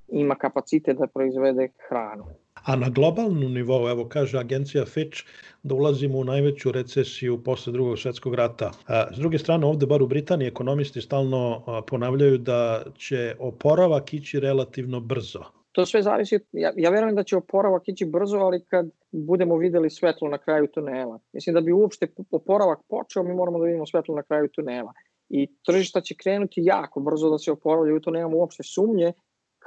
ima 0.08 0.34
kapacitet 0.34 0.96
da 0.96 1.06
proizvede 1.06 1.68
hranu. 1.88 2.24
A 2.64 2.76
na 2.76 2.88
globalnom 2.88 3.52
nivou, 3.52 3.88
evo 3.88 4.08
kaže 4.08 4.38
agencija 4.38 4.84
Fitch, 4.84 5.18
da 5.62 5.74
ulazimo 5.74 6.18
u 6.18 6.24
najveću 6.24 6.72
recesiju 6.72 7.42
posle 7.44 7.72
drugog 7.72 7.98
svetskog 7.98 8.34
rata. 8.34 8.70
S 9.14 9.18
druge 9.18 9.38
strane, 9.38 9.66
ovde 9.66 9.86
bar 9.86 10.02
u 10.02 10.06
Britaniji 10.06 10.48
ekonomisti 10.48 11.00
stalno 11.00 11.62
ponavljaju 11.86 12.38
da 12.38 12.82
će 12.96 13.34
oporavak 13.38 14.14
ići 14.14 14.40
relativno 14.40 15.00
brzo. 15.00 15.44
To 15.72 15.86
sve 15.86 16.02
zavisi, 16.02 16.38
ja, 16.52 16.72
ja 16.76 16.90
verujem 16.90 17.16
da 17.16 17.22
će 17.22 17.36
oporavak 17.36 17.82
ići 17.86 18.04
brzo, 18.04 18.36
ali 18.36 18.64
kad 18.64 18.90
budemo 19.12 19.56
videli 19.56 19.90
svetlo 19.90 20.28
na 20.28 20.38
kraju 20.38 20.66
tunela. 20.66 21.18
Mislim 21.32 21.54
da 21.54 21.60
bi 21.60 21.72
uopšte 21.72 22.06
oporavak 22.30 22.78
počeo, 22.88 23.22
mi 23.22 23.34
moramo 23.34 23.58
da 23.58 23.64
vidimo 23.64 23.86
svetlo 23.86 24.14
na 24.14 24.22
kraju 24.22 24.48
tunela. 24.48 24.92
I 25.28 25.46
tržišta 25.66 26.00
će 26.00 26.14
krenuti 26.14 26.60
jako 26.64 27.00
brzo 27.00 27.30
da 27.30 27.38
se 27.38 27.52
oporavljaju, 27.52 28.00
to 28.00 28.10
nemamo 28.10 28.36
uopšte 28.36 28.62
sumnje, 28.62 29.12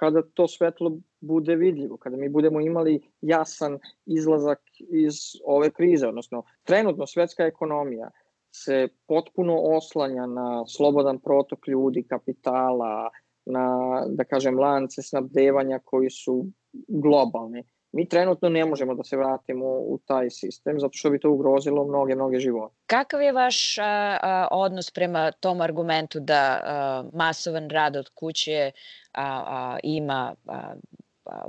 kada 0.02 0.22
to 0.34 0.48
svetlo 0.48 0.92
bude 1.20 1.56
vidljivo, 1.56 1.98
kada 1.98 2.18
mi 2.18 2.30
budemo 2.30 2.62
imali 2.62 3.02
jasan 3.22 3.80
izlazak 4.06 4.60
iz 4.90 5.16
ove 5.46 5.70
krize, 5.70 6.08
odnosno 6.08 6.44
trenutno 6.64 7.08
svetska 7.08 7.46
ekonomija 7.46 8.10
se 8.52 8.88
potpuno 9.08 9.58
oslanja 9.62 10.26
na 10.26 10.66
slobodan 10.68 11.20
protok 11.20 11.68
ljudi, 11.68 12.04
kapitala, 12.04 13.10
na, 13.46 13.66
da 14.10 14.24
kažem, 14.24 14.60
lance 14.60 15.02
snabdevanja 15.02 15.80
koji 15.86 16.10
su 16.10 16.46
globalni. 16.88 17.64
Mi 17.92 18.10
trenutno 18.10 18.50
ne 18.50 18.66
možemo 18.66 18.96
da 18.96 19.04
se 19.04 19.18
vratimo 19.18 19.66
u 19.66 20.00
taj 20.06 20.30
sistem 20.30 20.80
zato 20.80 20.94
što 20.94 21.10
bi 21.10 21.20
to 21.20 21.32
ugrozilo 21.32 21.86
mnoge, 21.86 22.16
mnoge 22.16 22.40
živote. 22.40 22.76
Kakav 22.86 23.22
je 23.22 23.32
vaš 23.32 23.78
a, 23.78 23.84
a, 24.22 24.48
odnos 24.52 24.92
prema 24.92 25.32
tom 25.32 25.62
argumentu 25.62 26.20
da 26.20 26.62
a, 26.64 27.04
masovan 27.14 27.70
rad 27.70 27.96
od 27.96 28.10
kuće 28.10 28.72
a, 29.14 29.44
a, 29.48 29.78
ima 29.84 30.36
a, 30.48 30.74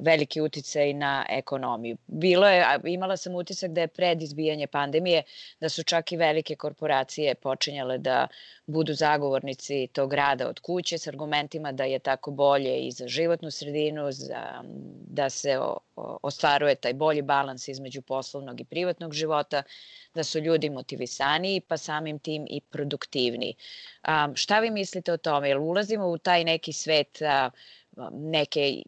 veliki 0.00 0.40
uticaj 0.40 0.92
na 0.92 1.26
ekonomiju. 1.28 1.96
Bilo 2.06 2.48
je, 2.48 2.64
imala 2.84 3.16
sam 3.16 3.34
utisak 3.34 3.70
da 3.70 3.80
je 3.80 3.88
pred 3.88 4.22
izbijanje 4.22 4.66
pandemije, 4.66 5.22
da 5.60 5.68
su 5.68 5.82
čak 5.82 6.12
i 6.12 6.16
velike 6.16 6.56
korporacije 6.56 7.34
počinjale 7.34 7.98
da 7.98 8.28
budu 8.66 8.94
zagovornici 8.94 9.88
tog 9.92 10.14
rada 10.14 10.48
od 10.48 10.60
kuće 10.60 10.98
s 10.98 11.06
argumentima 11.06 11.72
da 11.72 11.84
je 11.84 11.98
tako 11.98 12.30
bolje 12.30 12.78
i 12.78 12.90
za 12.90 13.08
životnu 13.08 13.50
sredinu, 13.50 14.12
za, 14.12 14.62
da 15.08 15.30
se 15.30 15.58
o, 15.58 15.78
o, 15.96 16.18
ostvaruje 16.22 16.74
taj 16.74 16.94
bolji 16.94 17.22
balans 17.22 17.68
između 17.68 18.02
poslovnog 18.02 18.60
i 18.60 18.64
privatnog 18.64 19.12
života, 19.12 19.62
da 20.14 20.24
su 20.24 20.40
ljudi 20.40 20.70
motivisaniji, 20.70 21.60
pa 21.60 21.76
samim 21.76 22.18
tim 22.18 22.46
i 22.50 22.60
produktivniji. 22.60 23.54
Šta 24.34 24.60
vi 24.60 24.70
mislite 24.70 25.12
o 25.12 25.16
tome? 25.16 25.48
Jel 25.48 25.62
ulazimo 25.62 26.06
u 26.06 26.18
taj 26.18 26.44
neki 26.44 26.72
svet 26.72 27.22
a, 27.22 27.50
neke 28.12 28.82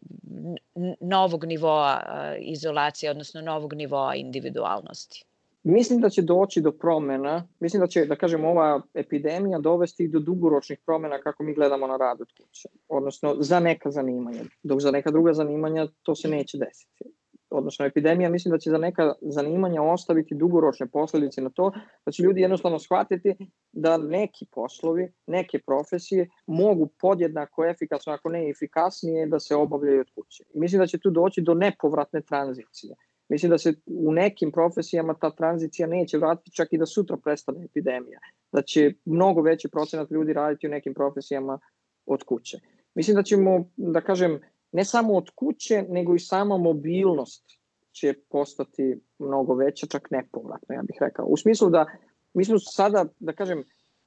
novog 0.99 1.45
nivoa 1.45 2.01
izolacije, 2.39 3.11
odnosno 3.11 3.41
novog 3.41 3.73
nivoa 3.73 4.15
individualnosti? 4.15 5.25
Mislim 5.63 6.01
da 6.01 6.09
će 6.09 6.21
doći 6.21 6.61
do 6.61 6.71
promena, 6.71 7.47
mislim 7.59 7.79
da 7.79 7.87
će, 7.87 8.05
da 8.05 8.15
kažem, 8.15 8.45
ova 8.45 8.81
epidemija 8.93 9.59
dovesti 9.59 10.07
do 10.07 10.19
dugoročnih 10.19 10.79
promena 10.85 11.21
kako 11.21 11.43
mi 11.43 11.53
gledamo 11.53 11.87
na 11.87 11.97
rad 11.97 12.21
od 12.21 12.27
kuće, 12.37 12.69
odnosno 12.89 13.35
za 13.39 13.59
neka 13.59 13.91
zanimanja, 13.91 14.41
dok 14.63 14.79
za 14.79 14.91
neka 14.91 15.11
druga 15.11 15.33
zanimanja 15.33 15.87
to 16.03 16.15
se 16.15 16.27
neće 16.27 16.57
desiti 16.57 17.15
odnosno 17.49 17.85
epidemija, 17.85 18.29
mislim 18.29 18.51
da 18.51 18.57
će 18.57 18.69
za 18.69 18.77
neka 18.77 19.13
zanimanja 19.21 19.81
ostaviti 19.81 20.35
dugoročne 20.35 20.87
posledice 20.87 21.41
na 21.41 21.49
to, 21.49 21.71
da 22.05 22.11
će 22.11 22.23
ljudi 22.23 22.41
jednostavno 22.41 22.79
shvatiti 22.79 23.35
da 23.71 23.97
neki 23.97 24.45
poslovi, 24.51 25.11
neke 25.27 25.59
profesije 25.59 26.29
mogu 26.47 26.87
podjednako 27.01 27.65
efikasno, 27.65 28.13
ako 28.13 28.29
ne 28.29 28.49
efikasnije, 28.49 29.27
da 29.27 29.39
se 29.39 29.55
obavljaju 29.55 29.99
od 29.99 30.07
kuće. 30.15 30.43
Mislim 30.53 30.79
da 30.79 30.87
će 30.87 30.99
tu 30.99 31.09
doći 31.09 31.41
do 31.41 31.53
nepovratne 31.53 32.21
tranzicije. 32.21 32.95
Mislim 33.29 33.49
da 33.49 33.57
se 33.57 33.73
u 33.85 34.11
nekim 34.11 34.51
profesijama 34.51 35.13
ta 35.13 35.31
tranzicija 35.31 35.87
neće 35.87 36.17
vratiti 36.17 36.55
čak 36.55 36.73
i 36.73 36.77
da 36.77 36.85
sutra 36.85 37.17
prestane 37.17 37.65
epidemija. 37.65 38.19
Da 38.51 38.61
će 38.61 38.93
mnogo 39.05 39.41
veći 39.41 39.69
procenat 39.69 40.11
ljudi 40.11 40.33
raditi 40.33 40.67
u 40.67 40.69
nekim 40.69 40.93
profesijama 40.93 41.59
od 42.05 42.23
kuće. 42.23 42.59
Mislim 42.95 43.15
da 43.15 43.23
ćemo, 43.23 43.69
da 43.77 44.01
kažem, 44.01 44.39
ne 44.75 44.85
samo 44.85 45.13
od 45.13 45.29
kuće, 45.35 45.83
nego 45.89 46.15
i 46.15 46.19
sama 46.19 46.57
mobilnost 46.57 47.43
će 47.91 48.13
postati 48.29 48.99
mnogo 49.19 49.53
veća, 49.53 49.87
čak 49.87 50.11
nepovratno, 50.11 50.75
ja 50.75 50.81
bih 50.81 50.97
rekao. 50.99 51.25
U 51.25 51.37
smislu 51.37 51.69
da 51.69 51.85
mi 52.33 52.45
smo 52.45 52.59
sada, 52.59 53.05
da 53.19 53.33
kažem, 53.33 53.63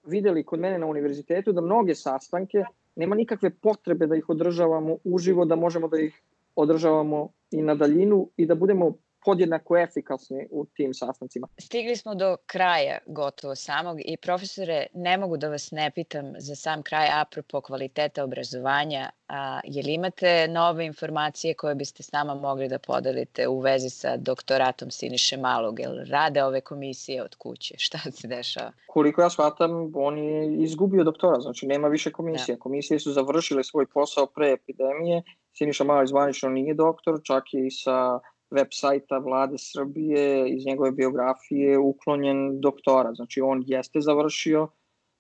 videli 0.06 0.44
kod 0.44 0.60
mene 0.60 0.78
na 0.78 0.86
univerzitetu 0.86 1.52
da 1.52 1.60
mnoge 1.60 1.94
sastanke 1.94 2.64
nema 2.96 3.16
nikakve 3.16 3.50
potrebe 3.50 4.06
da 4.06 4.16
ih 4.16 4.28
održavamo 4.28 4.96
uživo, 5.04 5.44
da 5.44 5.56
možemo 5.56 5.88
da 5.88 6.00
ih 6.00 6.22
održavamo 6.56 7.28
i 7.50 7.62
na 7.62 7.74
daljinu 7.74 8.28
i 8.36 8.46
da 8.46 8.54
budemo 8.54 8.92
podjednako 9.24 9.78
efikasni 9.78 10.46
u 10.50 10.66
tim 10.66 10.94
sastancima. 10.94 11.48
Stigli 11.58 11.96
smo 11.96 12.14
do 12.14 12.36
kraja 12.46 12.98
gotovo 13.06 13.54
samog 13.54 13.98
i 14.04 14.16
profesore, 14.16 14.86
ne 14.94 15.18
mogu 15.18 15.36
da 15.36 15.48
vas 15.48 15.70
ne 15.70 15.90
pitam 15.94 16.32
za 16.38 16.54
sam 16.54 16.82
kraj 16.82 17.08
apropo 17.12 17.60
kvaliteta 17.60 18.24
obrazovanja, 18.24 19.10
a, 19.28 19.60
je 19.64 19.82
li 19.82 19.94
imate 19.94 20.48
nove 20.48 20.86
informacije 20.86 21.54
koje 21.54 21.74
biste 21.74 22.02
s 22.02 22.12
nama 22.12 22.34
mogli 22.34 22.68
da 22.68 22.78
podelite 22.78 23.48
u 23.48 23.60
vezi 23.60 23.90
sa 23.90 24.16
doktoratom 24.16 24.90
Siniše 24.90 25.36
Malog, 25.36 25.80
jel 25.80 25.92
rade 26.10 26.44
ove 26.44 26.60
komisije 26.60 27.22
od 27.22 27.34
kuće, 27.34 27.74
šta 27.86 27.98
se 27.98 28.28
dešava? 28.28 28.72
Koliko 28.86 29.22
ja 29.22 29.30
shvatam, 29.30 29.92
on 29.94 30.18
je 30.18 30.62
izgubio 30.62 31.04
doktora, 31.04 31.40
znači 31.40 31.66
nema 31.66 31.88
više 31.88 32.12
komisije. 32.12 32.54
Da. 32.54 32.60
Komisije 32.60 33.00
su 33.00 33.12
završile 33.12 33.64
svoj 33.64 33.86
posao 33.86 34.26
pre 34.26 34.52
epidemije, 34.52 35.22
Siniša 35.52 35.84
Malo 35.84 36.06
zvanično 36.06 36.48
nije 36.48 36.74
doktor, 36.74 37.20
čak 37.24 37.44
i 37.52 37.70
sa 37.70 38.18
web 38.50 38.68
sajta 38.70 39.18
vlade 39.18 39.58
Srbije, 39.58 40.50
iz 40.50 40.66
njegove 40.66 40.90
biografije 40.92 41.78
uklonjen 41.78 42.60
doktora. 42.60 43.14
Znači 43.14 43.40
on 43.40 43.62
jeste 43.66 44.00
završio 44.00 44.68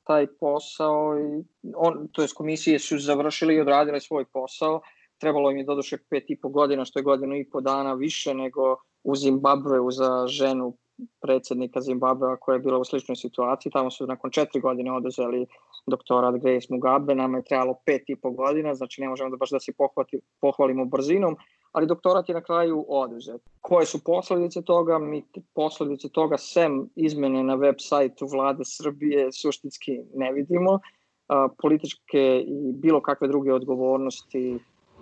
taj 0.04 0.26
posao 0.40 1.18
i 1.18 1.44
on, 1.76 2.08
to 2.12 2.22
je 2.22 2.28
komisije 2.34 2.78
su 2.78 2.98
završili 2.98 3.54
i 3.54 3.60
odradile 3.60 4.00
svoj 4.00 4.24
posao. 4.24 4.80
Trebalo 5.18 5.50
im 5.50 5.56
je 5.56 5.64
doduše 5.64 5.98
pet 6.10 6.24
i 6.28 6.40
po 6.40 6.48
godina, 6.48 6.84
što 6.84 6.98
je 6.98 7.02
godinu 7.02 7.36
i 7.36 7.50
po 7.50 7.60
dana 7.60 7.94
više 7.94 8.34
nego 8.34 8.76
u 9.04 9.16
Zimbabveu 9.16 9.90
za 9.90 10.26
ženu 10.26 10.76
predsednika 11.20 11.80
Zimbabvea 11.80 12.36
koja 12.36 12.54
je 12.54 12.60
bila 12.60 12.78
u 12.78 12.84
sličnoj 12.84 13.16
situaciji. 13.16 13.72
Tamo 13.72 13.90
su 13.90 14.06
nakon 14.06 14.30
četiri 14.30 14.60
godine 14.60 14.92
oduzeli 14.92 15.46
doktorat 15.86 16.40
Grace 16.40 16.66
Mugabe, 16.70 17.14
nama 17.14 17.38
je 17.38 17.44
trebalo 17.44 17.74
pet 17.86 18.02
i 18.08 18.16
po 18.16 18.30
godina, 18.30 18.74
znači 18.74 19.00
ne 19.00 19.08
možemo 19.08 19.30
da 19.30 19.36
baš 19.36 19.50
da 19.50 19.60
se 19.60 19.72
pohvati, 19.78 20.20
pohvalimo 20.40 20.84
brzinom, 20.84 21.36
ali 21.78 21.86
doktorat 21.86 22.28
je 22.28 22.34
na 22.34 22.40
kraju 22.40 22.84
oduzet. 22.88 23.42
Koje 23.60 23.86
su 23.86 23.98
posledice 24.04 24.62
toga? 24.62 24.98
Mi 24.98 25.22
posledice 25.54 26.08
toga 26.08 26.36
sem 26.38 26.88
izmene 26.96 27.42
na 27.42 27.54
web 27.54 27.74
sajtu 27.78 28.26
vlade 28.26 28.64
Srbije 28.66 29.28
suštinski 29.32 30.00
ne 30.14 30.32
vidimo. 30.32 30.80
A, 31.28 31.48
političke 31.62 32.42
i 32.46 32.72
bilo 32.72 33.00
kakve 33.02 33.28
druge 33.28 33.52
odgovornosti 33.52 34.58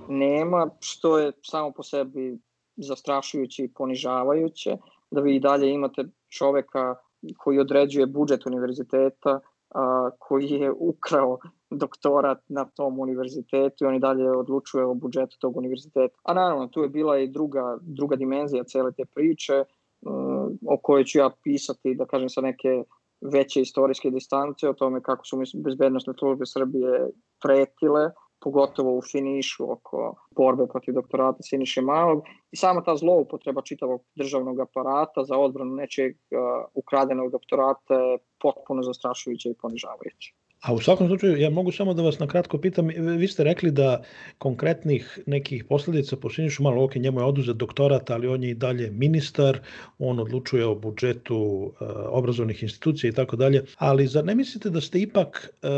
nema, 0.08 0.68
što 0.80 1.18
je 1.18 1.32
samo 1.42 1.72
po 1.72 1.82
sebi 1.82 2.38
zastrašujuće 2.76 3.64
i 3.64 3.72
ponižavajuće, 3.72 4.76
da 5.10 5.20
vi 5.20 5.36
i 5.36 5.40
dalje 5.40 5.72
imate 5.72 6.04
čoveka 6.28 6.94
koji 7.38 7.58
određuje 7.58 8.06
budžet 8.06 8.46
univerziteta, 8.46 9.40
a, 9.70 10.10
koji 10.18 10.50
je 10.50 10.72
ukrao 10.72 11.38
doktorat 11.70 12.38
na 12.48 12.64
tom 12.64 13.00
univerzitetu 13.00 13.84
i 13.84 13.86
on 13.86 13.94
i 13.94 14.00
dalje 14.00 14.30
odlučuje 14.30 14.84
o 14.84 14.94
budžetu 14.94 15.38
tog 15.40 15.56
univerziteta. 15.56 16.18
A 16.22 16.34
naravno, 16.34 16.68
tu 16.68 16.82
je 16.82 16.88
bila 16.88 17.18
i 17.18 17.28
druga, 17.28 17.78
druga 17.80 18.16
dimenzija 18.16 18.64
cele 18.64 18.92
te 18.92 19.04
priče 19.14 19.64
um, 20.00 20.58
o 20.66 20.78
kojoj 20.82 21.04
ću 21.04 21.18
ja 21.18 21.30
pisati, 21.42 21.94
da 21.94 22.06
kažem, 22.06 22.28
sa 22.28 22.40
neke 22.40 22.84
veće 23.20 23.60
istorijske 23.60 24.10
distance 24.10 24.68
o 24.68 24.72
tome 24.72 25.02
kako 25.02 25.24
su 25.24 25.38
bezbednostne 25.64 26.14
službe 26.18 26.46
Srbije 26.46 27.10
pretile 27.42 28.10
pogotovo 28.40 28.96
u 28.96 29.02
finišu 29.02 29.72
oko 29.72 30.14
borbe 30.36 30.66
protiv 30.66 30.94
doktorata 30.94 31.42
Siniše 31.42 31.80
Malog 31.80 32.22
i 32.52 32.56
sama 32.56 32.82
ta 32.84 32.96
zloupotreba 32.96 33.62
čitavog 33.62 34.02
državnog 34.14 34.60
aparata 34.60 35.24
za 35.24 35.38
odbranu 35.38 35.74
nečeg 35.74 36.12
uh, 36.12 36.64
ukradenog 36.74 37.30
doktorata 37.30 37.94
je 37.94 38.18
potpuno 38.42 38.82
zastrašujuća 38.82 39.48
i 39.48 39.58
ponižavajuća. 39.62 40.45
A 40.60 40.74
u 40.74 40.80
svakom 40.80 41.06
slučaju, 41.06 41.36
ja 41.36 41.50
mogu 41.50 41.72
samo 41.72 41.94
da 41.94 42.02
vas 42.02 42.18
na 42.18 42.26
kratko 42.26 42.58
pitam, 42.58 42.88
vi 43.18 43.28
ste 43.28 43.44
rekli 43.44 43.70
da 43.70 44.02
konkretnih 44.38 45.18
nekih 45.26 45.64
posledica 45.64 46.16
po 46.16 46.30
Sinišu 46.30 46.62
malo, 46.62 46.84
ok, 46.84 46.94
njemu 46.94 47.20
je 47.20 47.24
oduzet 47.24 47.56
doktorat, 47.56 48.10
ali 48.10 48.26
on 48.28 48.44
je 48.44 48.50
i 48.50 48.54
dalje 48.54 48.90
ministar, 48.90 49.58
on 49.98 50.18
odlučuje 50.18 50.64
o 50.66 50.74
budžetu 50.74 51.36
uh, 51.36 51.72
obrazovnih 52.08 52.62
institucija 52.62 53.10
i 53.10 53.12
tako 53.12 53.36
dalje, 53.36 53.64
ali 53.76 54.06
zar 54.06 54.24
ne 54.24 54.34
mislite 54.34 54.70
da 54.70 54.80
ste 54.80 55.00
ipak 55.00 55.50
uh, 55.62 55.70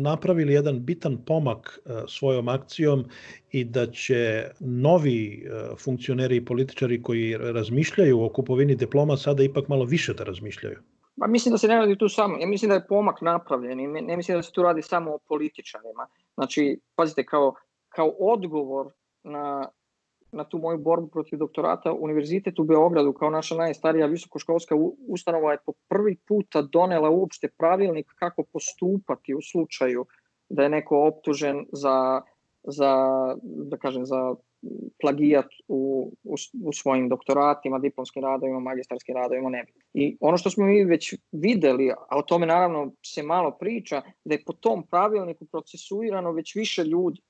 napravili 0.00 0.52
jedan 0.52 0.84
bitan 0.84 1.16
pomak 1.26 1.78
uh, 1.84 1.96
svojom 2.08 2.48
akcijom 2.48 3.04
i 3.52 3.64
da 3.64 3.86
će 3.86 4.44
novi 4.60 5.44
uh, 5.46 5.78
funkcioneri 5.78 6.36
i 6.36 6.44
političari 6.44 7.02
koji 7.02 7.36
razmišljaju 7.36 8.22
o 8.22 8.28
kupovini 8.28 8.76
diploma 8.76 9.16
sada 9.16 9.42
ipak 9.42 9.68
malo 9.68 9.84
više 9.84 10.14
da 10.14 10.24
razmišljaju? 10.24 10.78
Ma 11.16 11.26
mislim 11.26 11.52
da 11.52 11.58
se 11.58 11.68
ne 11.68 11.76
radi 11.76 11.98
tu 11.98 12.08
samo, 12.08 12.36
ja 12.38 12.46
mislim 12.46 12.68
da 12.68 12.74
je 12.74 12.86
pomak 12.86 13.20
napravljen 13.20 13.80
i 13.80 13.86
ne 13.86 14.16
mislim 14.16 14.38
da 14.38 14.42
se 14.42 14.52
tu 14.52 14.62
radi 14.62 14.82
samo 14.82 15.14
o 15.14 15.18
političarima. 15.18 16.06
Znači, 16.34 16.80
pazite, 16.94 17.24
kao, 17.26 17.54
kao 17.88 18.08
odgovor 18.18 18.92
na, 19.24 19.68
na 20.32 20.44
tu 20.44 20.58
moju 20.58 20.78
borbu 20.78 21.06
protiv 21.06 21.38
doktorata, 21.38 21.92
Univerzitet 21.92 22.58
u 22.58 22.64
Beogradu 22.64 23.12
kao 23.12 23.30
naša 23.30 23.54
najstarija 23.54 24.06
visokoškolska 24.06 24.74
ustanova 25.08 25.52
je 25.52 25.58
po 25.66 25.72
prvi 25.88 26.16
puta 26.28 26.62
donela 26.62 27.10
uopšte 27.10 27.48
pravilnik 27.58 28.06
kako 28.18 28.42
postupati 28.52 29.34
u 29.34 29.42
slučaju 29.42 30.06
da 30.48 30.62
je 30.62 30.68
neko 30.68 31.06
optužen 31.06 31.66
za, 31.72 32.22
za 32.62 32.96
da 33.42 33.76
kažem, 33.76 34.06
za 34.06 34.34
plagijat 35.00 35.46
u, 35.68 36.12
u, 36.24 36.34
u 36.64 36.72
svojim 36.72 37.08
doktoratima, 37.08 37.78
diplomskim 37.78 38.22
radovima, 38.22 38.60
magistarskim 38.60 39.14
radovima, 39.14 39.50
ne. 39.50 39.64
I 39.94 40.16
ono 40.20 40.38
što 40.38 40.50
smo 40.50 40.66
mi 40.66 40.84
već 40.84 41.14
videli, 41.32 41.90
a 41.90 42.18
o 42.18 42.22
tome 42.22 42.46
naravno 42.46 42.92
se 43.06 43.22
malo 43.22 43.56
priča, 43.60 44.02
da 44.24 44.34
je 44.34 44.44
po 44.46 44.52
tom 44.52 44.86
pravilniku 44.86 45.46
procesuirano 45.46 46.32
već 46.32 46.54
više 46.54 46.84
ljudi. 46.84 47.20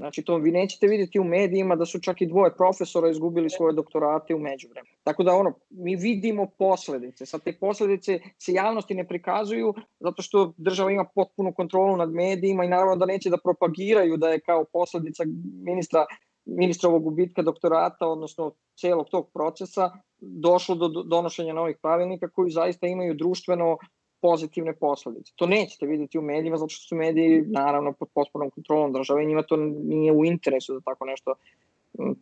Znači, 0.00 0.22
to 0.22 0.36
vi 0.36 0.50
nećete 0.50 0.86
vidjeti 0.86 1.20
u 1.20 1.24
medijima 1.24 1.76
da 1.76 1.86
su 1.86 2.00
čak 2.00 2.20
i 2.20 2.26
dvoje 2.26 2.56
profesora 2.56 3.10
izgubili 3.10 3.50
svoje 3.50 3.72
doktorate 3.72 4.34
u 4.34 4.38
međuvremenu. 4.38 4.96
Tako 5.02 5.22
da, 5.22 5.34
ono, 5.34 5.52
mi 5.70 5.96
vidimo 5.96 6.46
posledice. 6.58 7.26
Sad 7.26 7.42
te 7.44 7.52
posledice 7.52 8.20
se 8.38 8.52
javnosti 8.52 8.94
ne 8.94 9.08
prikazuju 9.08 9.74
zato 10.00 10.22
što 10.22 10.52
država 10.56 10.90
ima 10.90 11.04
potpunu 11.14 11.52
kontrolu 11.52 11.96
nad 11.96 12.12
medijima 12.12 12.64
i 12.64 12.68
naravno 12.68 12.96
da 12.96 13.06
neće 13.06 13.30
da 13.30 13.38
propagiraju 13.44 14.16
da 14.16 14.28
je 14.28 14.40
kao 14.40 14.64
posledica 14.72 15.24
ministra 15.64 16.06
ministrovog 16.48 17.02
gubitka 17.02 17.42
doktorata, 17.42 18.06
odnosno 18.06 18.52
celog 18.74 19.08
tog 19.10 19.30
procesa, 19.32 19.90
došlo 20.20 20.74
do 20.74 20.88
donošenja 20.88 21.52
novih 21.52 21.76
pravilnika 21.82 22.28
koji 22.28 22.50
zaista 22.50 22.86
imaju 22.86 23.14
društveno 23.14 23.76
pozitivne 24.22 24.76
posledice. 24.76 25.32
To 25.36 25.46
nećete 25.46 25.86
vidjeti 25.86 26.18
u 26.18 26.22
medijima 26.22 26.56
zato 26.56 26.68
što 26.68 26.88
su 26.88 26.96
mediji 26.96 27.44
naravno 27.46 27.92
pod 27.92 28.08
potpunom 28.14 28.50
kontrolom 28.50 28.92
države 28.92 29.22
i 29.22 29.26
njima 29.26 29.42
to 29.42 29.56
nije 29.56 30.12
u 30.12 30.24
interesu 30.24 30.74
da 30.74 30.80
tako 30.80 31.04
nešto 31.04 31.34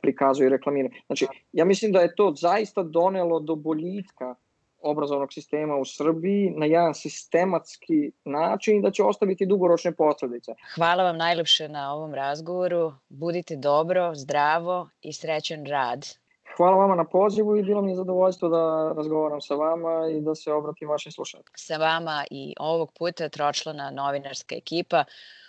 prikazuju 0.03 0.47
i 0.47 0.51
reklamiraju. 0.51 0.93
Znači, 1.07 1.27
ja 1.53 1.65
mislim 1.65 1.93
da 1.93 2.01
je 2.01 2.15
to 2.15 2.33
zaista 2.37 2.83
donelo 2.83 3.41
do 3.41 3.55
boljitka 3.55 4.35
obrazovnog 4.87 5.33
sistema 5.33 5.77
u 5.77 5.85
Srbiji 5.85 6.53
na 6.57 6.67
jedan 6.67 6.95
sistematski 6.95 8.11
način 8.25 8.83
da 8.83 8.91
će 8.91 9.03
ostaviti 9.03 9.47
dugoročne 9.47 9.93
posledice. 9.93 10.53
Hvala 10.75 11.05
vam 11.05 11.17
najlepše 11.17 11.69
na 11.69 11.95
ovom 11.95 12.15
razgovoru. 12.15 12.93
Budite 13.09 13.57
dobro, 13.57 14.15
zdravo 14.15 14.89
i 15.03 15.13
srećan 15.13 15.67
rad. 15.67 16.07
Hvala 16.57 16.77
vama 16.77 16.95
na 16.95 17.05
pozivu 17.05 17.57
i 17.57 17.63
bilo 17.63 17.83
mi 17.83 17.91
je 17.91 17.97
zadovoljstvo 17.97 18.49
da 18.49 18.93
razgovaram 18.97 19.41
sa 19.41 19.55
vama 19.55 20.09
i 20.11 20.21
da 20.21 20.35
se 20.35 20.53
obratim 20.53 20.89
vašim 20.89 21.13
slušateljima. 21.13 21.57
Sa 21.57 21.77
vama 21.77 22.25
i 22.31 22.55
ovog 22.61 22.93
puta 22.99 23.29
tročlana 23.29 23.91
novinarska 23.91 24.55
ekipa 24.55 25.05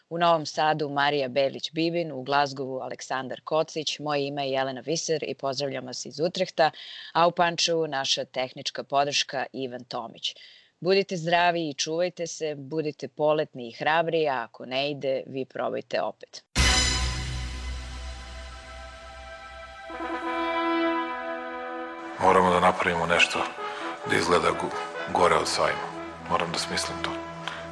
u 0.10 0.18
Novom 0.18 0.46
Sadu 0.46 0.90
Marija 0.90 1.30
Belić-Bibin, 1.30 2.12
u 2.12 2.24
Glazgovu 2.24 2.80
Aleksandar 2.80 3.42
Kocić, 3.44 4.00
moje 4.00 4.28
ime 4.28 4.46
je 4.46 4.52
Jelena 4.52 4.82
Viser 4.82 5.24
i 5.28 5.36
pozdravljam 5.36 5.86
vas 5.86 6.06
iz 6.06 6.20
Utrehta, 6.20 6.72
a 7.14 7.28
u 7.28 7.32
Pančevu 7.32 7.88
naša 7.88 8.26
tehnička 8.26 8.84
podrška 8.84 9.46
Ivan 9.54 9.84
Tomić. 9.84 10.36
Budite 10.80 11.18
zdravi 11.18 11.70
i 11.70 11.74
čuvajte 11.74 12.28
se, 12.28 12.56
budite 12.56 13.08
poletni 13.08 13.68
i 13.68 13.72
hrabri, 13.72 14.28
a 14.28 14.44
ako 14.44 14.66
ne 14.66 14.92
ide, 14.92 15.24
vi 15.28 15.46
probajte 15.46 16.02
opet. 16.02 16.44
Moramo 22.22 22.50
da 22.50 22.60
napravimo 22.60 23.06
nešto 23.06 23.40
da 24.10 24.16
izgleda 24.16 24.48
gore 25.14 25.36
od 25.36 25.48
sajma. 25.48 25.88
Moram 26.30 26.52
da 26.52 26.60
smislim 26.60 26.98
to 27.04 27.10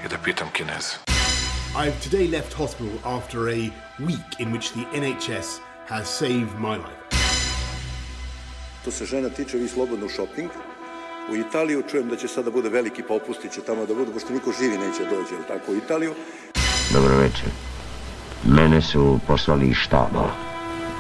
i 0.06 0.10
da 0.10 0.18
pitam 0.24 0.50
Kineze. 0.54 1.15
I've 1.78 2.00
today 2.00 2.28
left 2.28 2.54
hospital 2.54 2.94
after 3.04 3.50
a 3.50 3.70
week 4.00 4.40
in 4.40 4.54
which 4.54 4.72
the 4.72 4.86
NHS 4.94 5.60
has 5.88 6.08
saved 6.08 6.58
my 6.58 6.78
life. 6.78 7.04
To 8.86 8.92
se 8.92 9.06
žena 9.06 9.30
tiče, 9.30 9.58
vi 9.58 9.68
slobodno 9.68 10.10
shopping. 10.10 10.50
U 11.32 11.36
Italiju 11.36 11.84
čujem 11.92 12.10
da 12.10 12.16
će 12.16 12.28
sada 12.28 12.52
bude 12.52 12.70
veliki 12.70 13.04
popusti, 13.04 13.50
će 13.50 13.62
tamo 13.62 13.86
da 13.86 13.94
budu, 13.94 14.12
pošto 14.12 14.34
niko 14.34 14.52
živi 14.60 14.78
neće 14.78 15.04
dođe, 15.04 15.36
ali 15.36 15.48
tako, 15.48 15.72
u 15.72 15.76
Italiju. 15.76 16.14
Dobro 16.94 17.18
večer. 17.18 17.50
Mene 18.44 18.82
su 18.82 19.20
poslali 19.28 19.68
iz 19.68 19.76
štaba. 19.76 20.30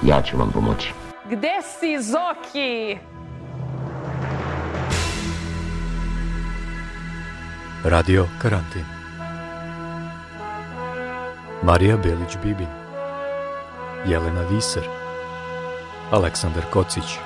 Ja 0.03 0.21
ću 0.21 0.38
vam 0.38 0.51
pomoći. 0.51 0.93
Gde 1.30 1.55
si, 1.80 2.03
Zoki? 2.03 2.97
Radio 7.84 8.28
Karantin 8.41 8.94
Marija 11.66 11.97
Belić-Bibin 11.97 12.68
Jelena 14.05 14.43
Viser 14.51 14.84
Aleksandar 16.11 16.70
Kocić 16.70 17.20